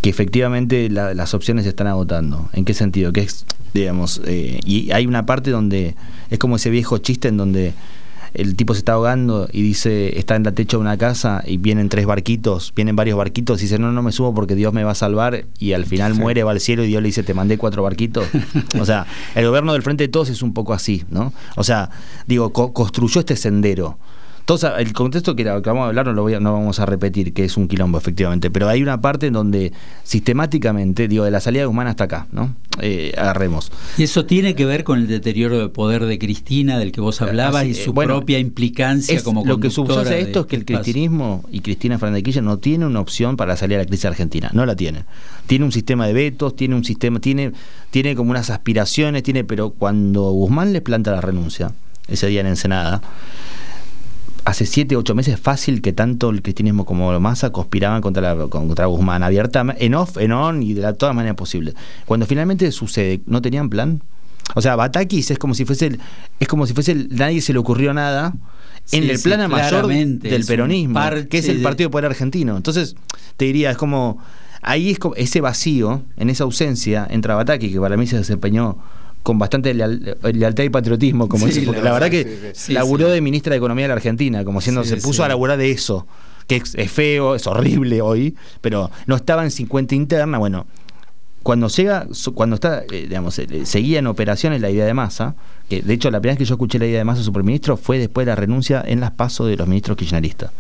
[0.01, 2.51] que efectivamente la- las opciones se están agotando.
[2.53, 3.13] ¿En qué sentido?
[3.13, 5.95] Que es, digamos, eh, y hay una parte donde
[6.31, 7.73] es como ese viejo chiste en donde
[8.35, 11.57] el tipo se está ahogando y dice, está en la techo de una casa y
[11.59, 14.85] vienen tres barquitos, vienen varios barquitos y dice, no, no me subo porque Dios me
[14.85, 17.35] va a salvar y al final muere, va al cielo y Dios le dice, te
[17.35, 18.27] mandé cuatro barquitos.
[18.81, 21.33] o sea, el gobierno del Frente de Todos es un poco así, ¿no?
[21.57, 21.91] O sea,
[22.27, 23.99] digo, co- construyó este sendero.
[24.45, 26.81] Todos, el contexto que, era- que vamos a hablar no lo voy a- no vamos
[26.81, 29.73] a repetir, que es un quilombo efectivamente, pero hay una parte en donde
[30.03, 32.55] sistemáticamente, digo, de la salida de Guzmán hasta acá, ¿no?
[32.81, 33.71] Eh, agarremos.
[33.99, 37.21] Y eso tiene que ver con el deterioro de poder de Cristina, del que vos
[37.23, 40.47] hablabas, Así, y eh, su bueno, propia implicancia Es- como lo que subyace esto es
[40.47, 43.77] que el este cristinismo y Cristina Fernández de Kirchner no tiene una opción para salir
[43.79, 45.05] a la crisis argentina, no la tiene.
[45.47, 47.53] Tiene un sistema de vetos, tiene un sistema, tiene,
[47.91, 51.73] tiene como unas aspiraciones, tiene, pero cuando Guzmán le planta la renuncia,
[52.09, 53.03] ese día en Ensenada,
[54.45, 58.87] hace siete, ocho meses fácil que tanto el cristianismo como Massa conspiraban contra, la, contra
[58.87, 61.75] Guzmán, abiertamente, en off, en on y de la, todas maneras posibles.
[62.07, 64.03] Cuando finalmente sucede, ¿no tenían plan?
[64.55, 66.01] O sea, Batakis es como si fuese el,
[66.41, 68.35] es como si fuese el, nadie se le ocurrió nada
[68.91, 72.57] en Sí, el sí, plan mayor del peronismo, que es el de- Partido Popular Argentino.
[72.57, 72.97] Entonces,
[73.37, 74.19] te diría, es como
[74.61, 78.79] ahí es como ese vacío, en esa ausencia entra Bataki, que para mí se desempeñó
[79.23, 82.73] con bastante leal- lealtad y patriotismo, como Sí, dice, porque la la verdad que sí,
[82.73, 85.71] laburó de ministra de Economía de la Argentina, como siendo, se puso a laburar de
[85.71, 86.07] eso,
[86.47, 90.67] que es, es feo, es horrible hoy, pero no estaba en 50 interna, bueno,
[91.43, 95.35] cuando llega, cuando está, eh, digamos, eh, seguía en operaciones la idea de masa,
[95.69, 97.99] que de hecho la primera vez que yo escuché la idea de masa superministro fue
[97.99, 100.51] después de la renuncia en las pasos de los ministros kirchneristas.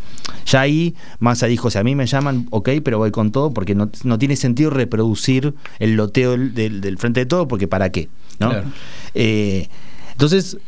[0.47, 3.75] Ya ahí Massa dijo, si a mí me llaman, ok, pero voy con todo porque
[3.75, 8.09] no, no tiene sentido reproducir el loteo del, del, frente de todo porque ¿para qué?
[8.39, 8.51] ¿no?
[8.51, 8.69] Claro.
[9.15, 9.69] Eh,
[10.13, 10.59] entonces,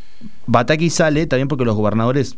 [0.47, 2.37] Bataki sale también porque los gobernadores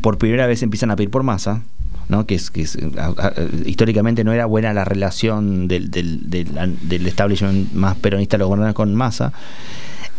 [0.00, 1.62] por primera vez empiezan a pedir por Massa.
[2.08, 2.26] ¿No?
[2.26, 3.32] que, es, que es, a, a,
[3.64, 6.46] históricamente no era buena la relación del, del, del,
[6.82, 9.32] del establishment más peronista de los gobernadores con Massa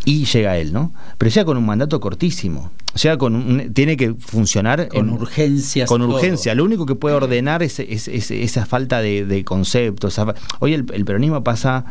[0.08, 0.94] y llega él, ¿no?
[1.18, 2.72] Pero llega con un mandato cortísimo.
[3.02, 5.90] Llega con un, tiene que funcionar con en, urgencias.
[5.90, 6.56] Con urgencia.
[6.56, 10.18] Lo único que puede ordenar es, es, es esa falta de, de conceptos.
[10.60, 11.84] Hoy el, el, peronismo pasa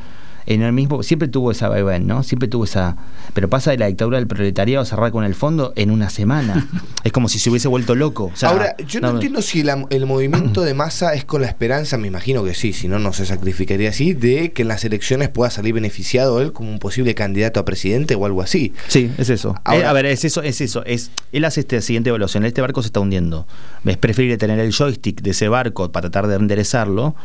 [0.46, 2.22] en el mismo, siempre tuvo esa vaivén, ¿no?
[2.22, 2.96] Siempre tuvo esa,
[3.34, 6.68] pero pasa de la dictadura del proletariado a cerrar con el fondo en una semana.
[7.04, 8.30] es como si se hubiese vuelto loco.
[8.32, 11.42] O sea, Ahora, yo no, no entiendo si la, el movimiento de masa es con
[11.42, 14.68] la esperanza, me imagino que sí, si no, no se sacrificaría así, de que en
[14.68, 18.72] las elecciones pueda salir beneficiado él como un posible candidato a presidente o algo así.
[18.86, 19.60] Sí, es eso.
[19.64, 20.84] Ahora, eh, a ver, es eso, es eso.
[20.84, 22.44] Es, él hace esta siguiente evaluación.
[22.44, 23.46] Este barco se está hundiendo.
[23.84, 27.16] Es preferible tener el joystick de ese barco para tratar de enderezarlo,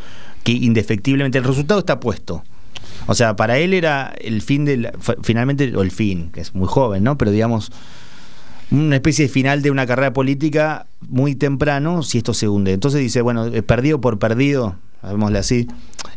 [0.42, 2.42] que indefectiblemente el resultado está puesto.
[3.06, 4.90] O sea, para él era el fin del.
[5.22, 7.18] Finalmente, o el fin, que es muy joven, ¿no?
[7.18, 7.70] Pero digamos,
[8.70, 12.72] una especie de final de una carrera política muy temprano si esto se hunde.
[12.72, 15.68] Entonces dice, bueno, perdido por perdido, llamémosle así,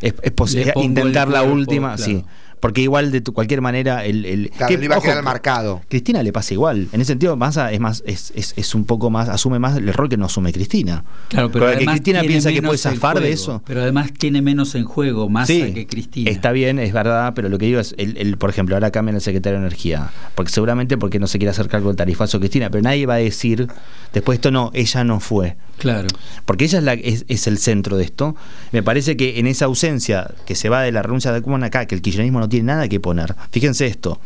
[0.02, 2.12] es, es posible intentar la última, claro.
[2.12, 2.26] sí.
[2.66, 4.26] Porque igual, de tu, cualquier manera, el.
[4.26, 5.84] el claro, que, le iba a quedar marcado.
[5.88, 6.88] Cristina le pasa igual.
[6.94, 9.94] En ese sentido, Massa es más, es, es, es, un poco más, asume más el
[9.94, 11.04] rol que no asume Cristina.
[11.28, 13.62] Claro, pero que Cristina piensa que puede zafar de eso.
[13.68, 16.32] Pero además tiene menos en juego Massa sí, que Cristina.
[16.32, 19.14] Está bien, es verdad, pero lo que digo es, el, el, por ejemplo, ahora cambian
[19.14, 20.10] el secretario de Energía.
[20.34, 23.18] Porque seguramente porque no se quiere hacer cargo del tarifazo Cristina, pero nadie va a
[23.18, 23.68] decir,
[24.12, 25.56] después esto no, ella no fue.
[25.78, 26.08] Claro.
[26.46, 28.36] Porque ella es, la, es, es, el centro de esto.
[28.72, 31.86] Me parece que en esa ausencia que se va de la renuncia de Kuman acá,
[31.86, 33.36] que el kirchnerismo no tiene nada que poner.
[33.52, 34.20] Fíjense esto.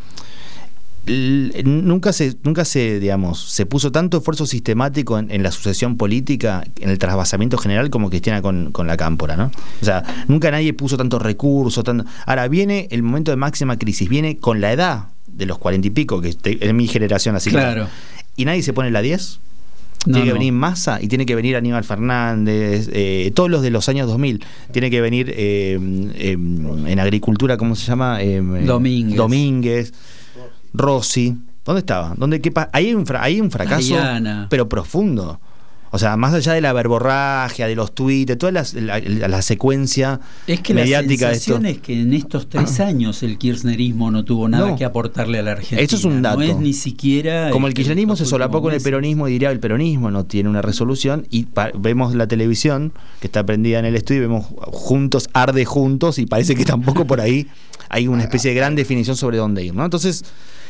[1.64, 6.62] Nunca se, nunca se, digamos, se puso tanto esfuerzo sistemático en, en, la sucesión política,
[6.78, 9.50] en el trasvasamiento general, como Cristina con, con la cámpora, ¿no?
[9.80, 12.04] O sea, nunca nadie puso tantos recursos, tanto...
[12.26, 15.90] Ahora viene el momento de máxima crisis, viene con la edad de los cuarenta y
[15.90, 17.50] pico, que es mi generación así.
[17.50, 17.86] Claro.
[17.86, 19.40] Que, y nadie se pone la 10.
[20.06, 20.38] No, tiene que no.
[20.38, 24.42] venir Massa y tiene que venir Aníbal Fernández, eh, todos los de los años 2000.
[24.72, 25.78] Tiene que venir eh,
[26.14, 28.18] eh, en agricultura, ¿cómo se llama?
[28.18, 29.16] Domínguez.
[29.16, 29.92] Domínguez,
[30.72, 31.36] Rossi.
[31.64, 32.14] ¿Dónde estaba?
[32.16, 33.96] ¿Dónde, qué ahí, hay un hay un fracaso,
[34.48, 35.38] pero profundo.
[35.92, 39.42] O sea, más allá de la verborragia, de los tweets, de toda la, la, la
[39.42, 41.80] secuencia es que mediática la sensación de esto.
[41.80, 44.76] es que en estos tres años el kirchnerismo no tuvo nada No.
[44.76, 45.80] que aportarle a la Argentina.
[45.80, 46.38] Eso es un dato.
[46.38, 47.50] No es ni siquiera.
[47.50, 50.48] Como el este, kirchnerismo se solapó con el peronismo y diría el peronismo no tiene
[50.48, 51.46] una resolución y
[51.78, 56.26] vemos la televisión que está prendida en el estudio y vemos juntos, arde juntos y
[56.26, 57.48] parece que tampoco por ahí
[57.88, 59.84] hay una especie de gran definición sobre dónde ir, ¿no?
[59.84, 60.24] Entonces,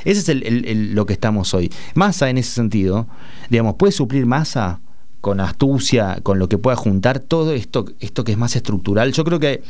[0.07, 1.71] ese es el, el- el- lo que estamos hoy.
[1.95, 3.07] Massa en ese sentido,
[3.51, 4.81] digamos, puede suplir masa
[5.21, 9.13] con astucia, con lo que pueda juntar todo esto, esto que es más estructural.
[9.13, 9.63] Yo creo que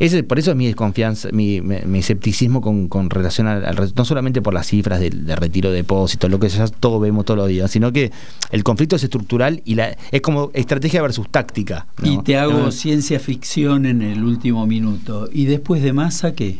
[0.00, 3.92] ese, por eso es mi desconfianza, mi, mi, mi escepticismo con, con relación al, al,
[3.94, 7.24] no solamente por las cifras del, de retiro de depósitos, lo que ya todo vemos
[7.24, 8.10] todos los días, sino que
[8.50, 11.86] el conflicto es estructural y la, es como estrategia versus táctica.
[12.02, 12.12] ¿no?
[12.12, 12.72] Y te hago ¿No?
[12.72, 15.28] ciencia ficción en el último minuto.
[15.32, 16.58] ¿Y después de masa qué?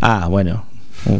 [0.00, 0.64] Ah, bueno.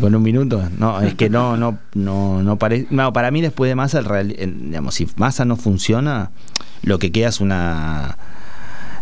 [0.01, 2.89] Con un minuto, no, es que no, no, no, no parece.
[2.91, 6.31] No, para mí después de Massa, el real- digamos, si Massa no funciona,
[6.83, 8.19] lo que queda es una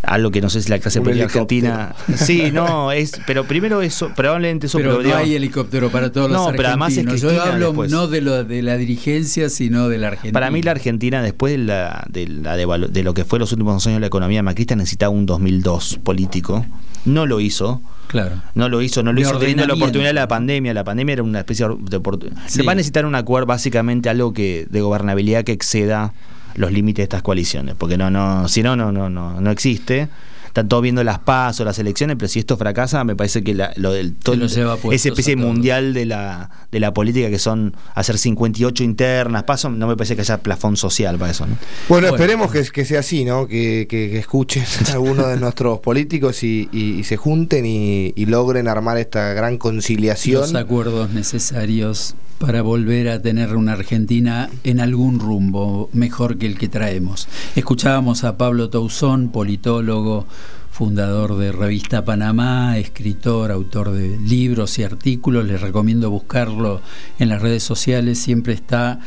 [0.07, 1.95] algo que no sé si la clase política argentina.
[2.17, 6.31] Sí, no, es, pero primero eso, probablemente eso, pero pero, no hay helicóptero para todos
[6.31, 7.35] No, los pero además es argentinos.
[7.35, 7.91] Yo hablo después.
[7.91, 10.33] no de lo de la dirigencia, sino de la Argentina.
[10.33, 13.75] Para mí la Argentina, después de, la, de, la de lo que fue los últimos
[13.75, 16.65] dos años de la economía macrista, necesitaba un 2002 político.
[17.05, 17.83] No lo hizo.
[18.07, 18.41] Claro.
[18.55, 20.73] No lo hizo, no lo De hizo teniendo la oportunidad de la pandemia.
[20.73, 22.41] La pandemia era una especie de oportunidad.
[22.47, 22.59] Sí.
[22.59, 26.13] Se va a necesitar un acuerdo, básicamente algo que de gobernabilidad que exceda
[26.57, 30.09] los límites de estas coaliciones, porque no, no, si no, no, no, no, no existe.
[30.55, 33.73] Están todos viendo las pasos, las elecciones, pero si esto fracasa, me parece que la-
[33.75, 37.75] lo del todo, los lleva esa especie mundial de la, de la política que son
[37.97, 41.57] hacer 58 internas, paso, no me parece que haya plafón social para eso, ¿no?
[41.89, 42.15] Bueno, Bueno.
[42.23, 43.49] esperemos que, que sea así, ¿no?
[43.49, 48.13] Que, que- que escuchen a algunos de nuestros políticos y, y- y se junten y,
[48.15, 50.43] y logren armar esta gran conciliación.
[50.43, 56.59] Los acuerdos necesarios para volver a tener una Argentina en algún rumbo mejor que el
[56.59, 57.27] que traemos.
[57.57, 60.27] Escuchábamos a Pablo Tousón, politólogo,
[60.75, 65.45] fundador de Revista Panamá, escritor, autor de libros y artículos.
[65.45, 66.81] Les recomiendo buscarlo
[67.20, 68.18] en las redes sociales.
[68.18, 68.99] Siempre está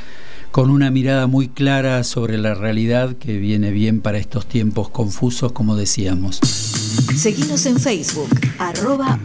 [0.52, 5.52] con una mirada muy clara sobre la realidad que viene bien para estos tiempos confusos,
[5.52, 6.40] como decíamos.
[7.18, 9.20] Seguinos en Facebook, arroba.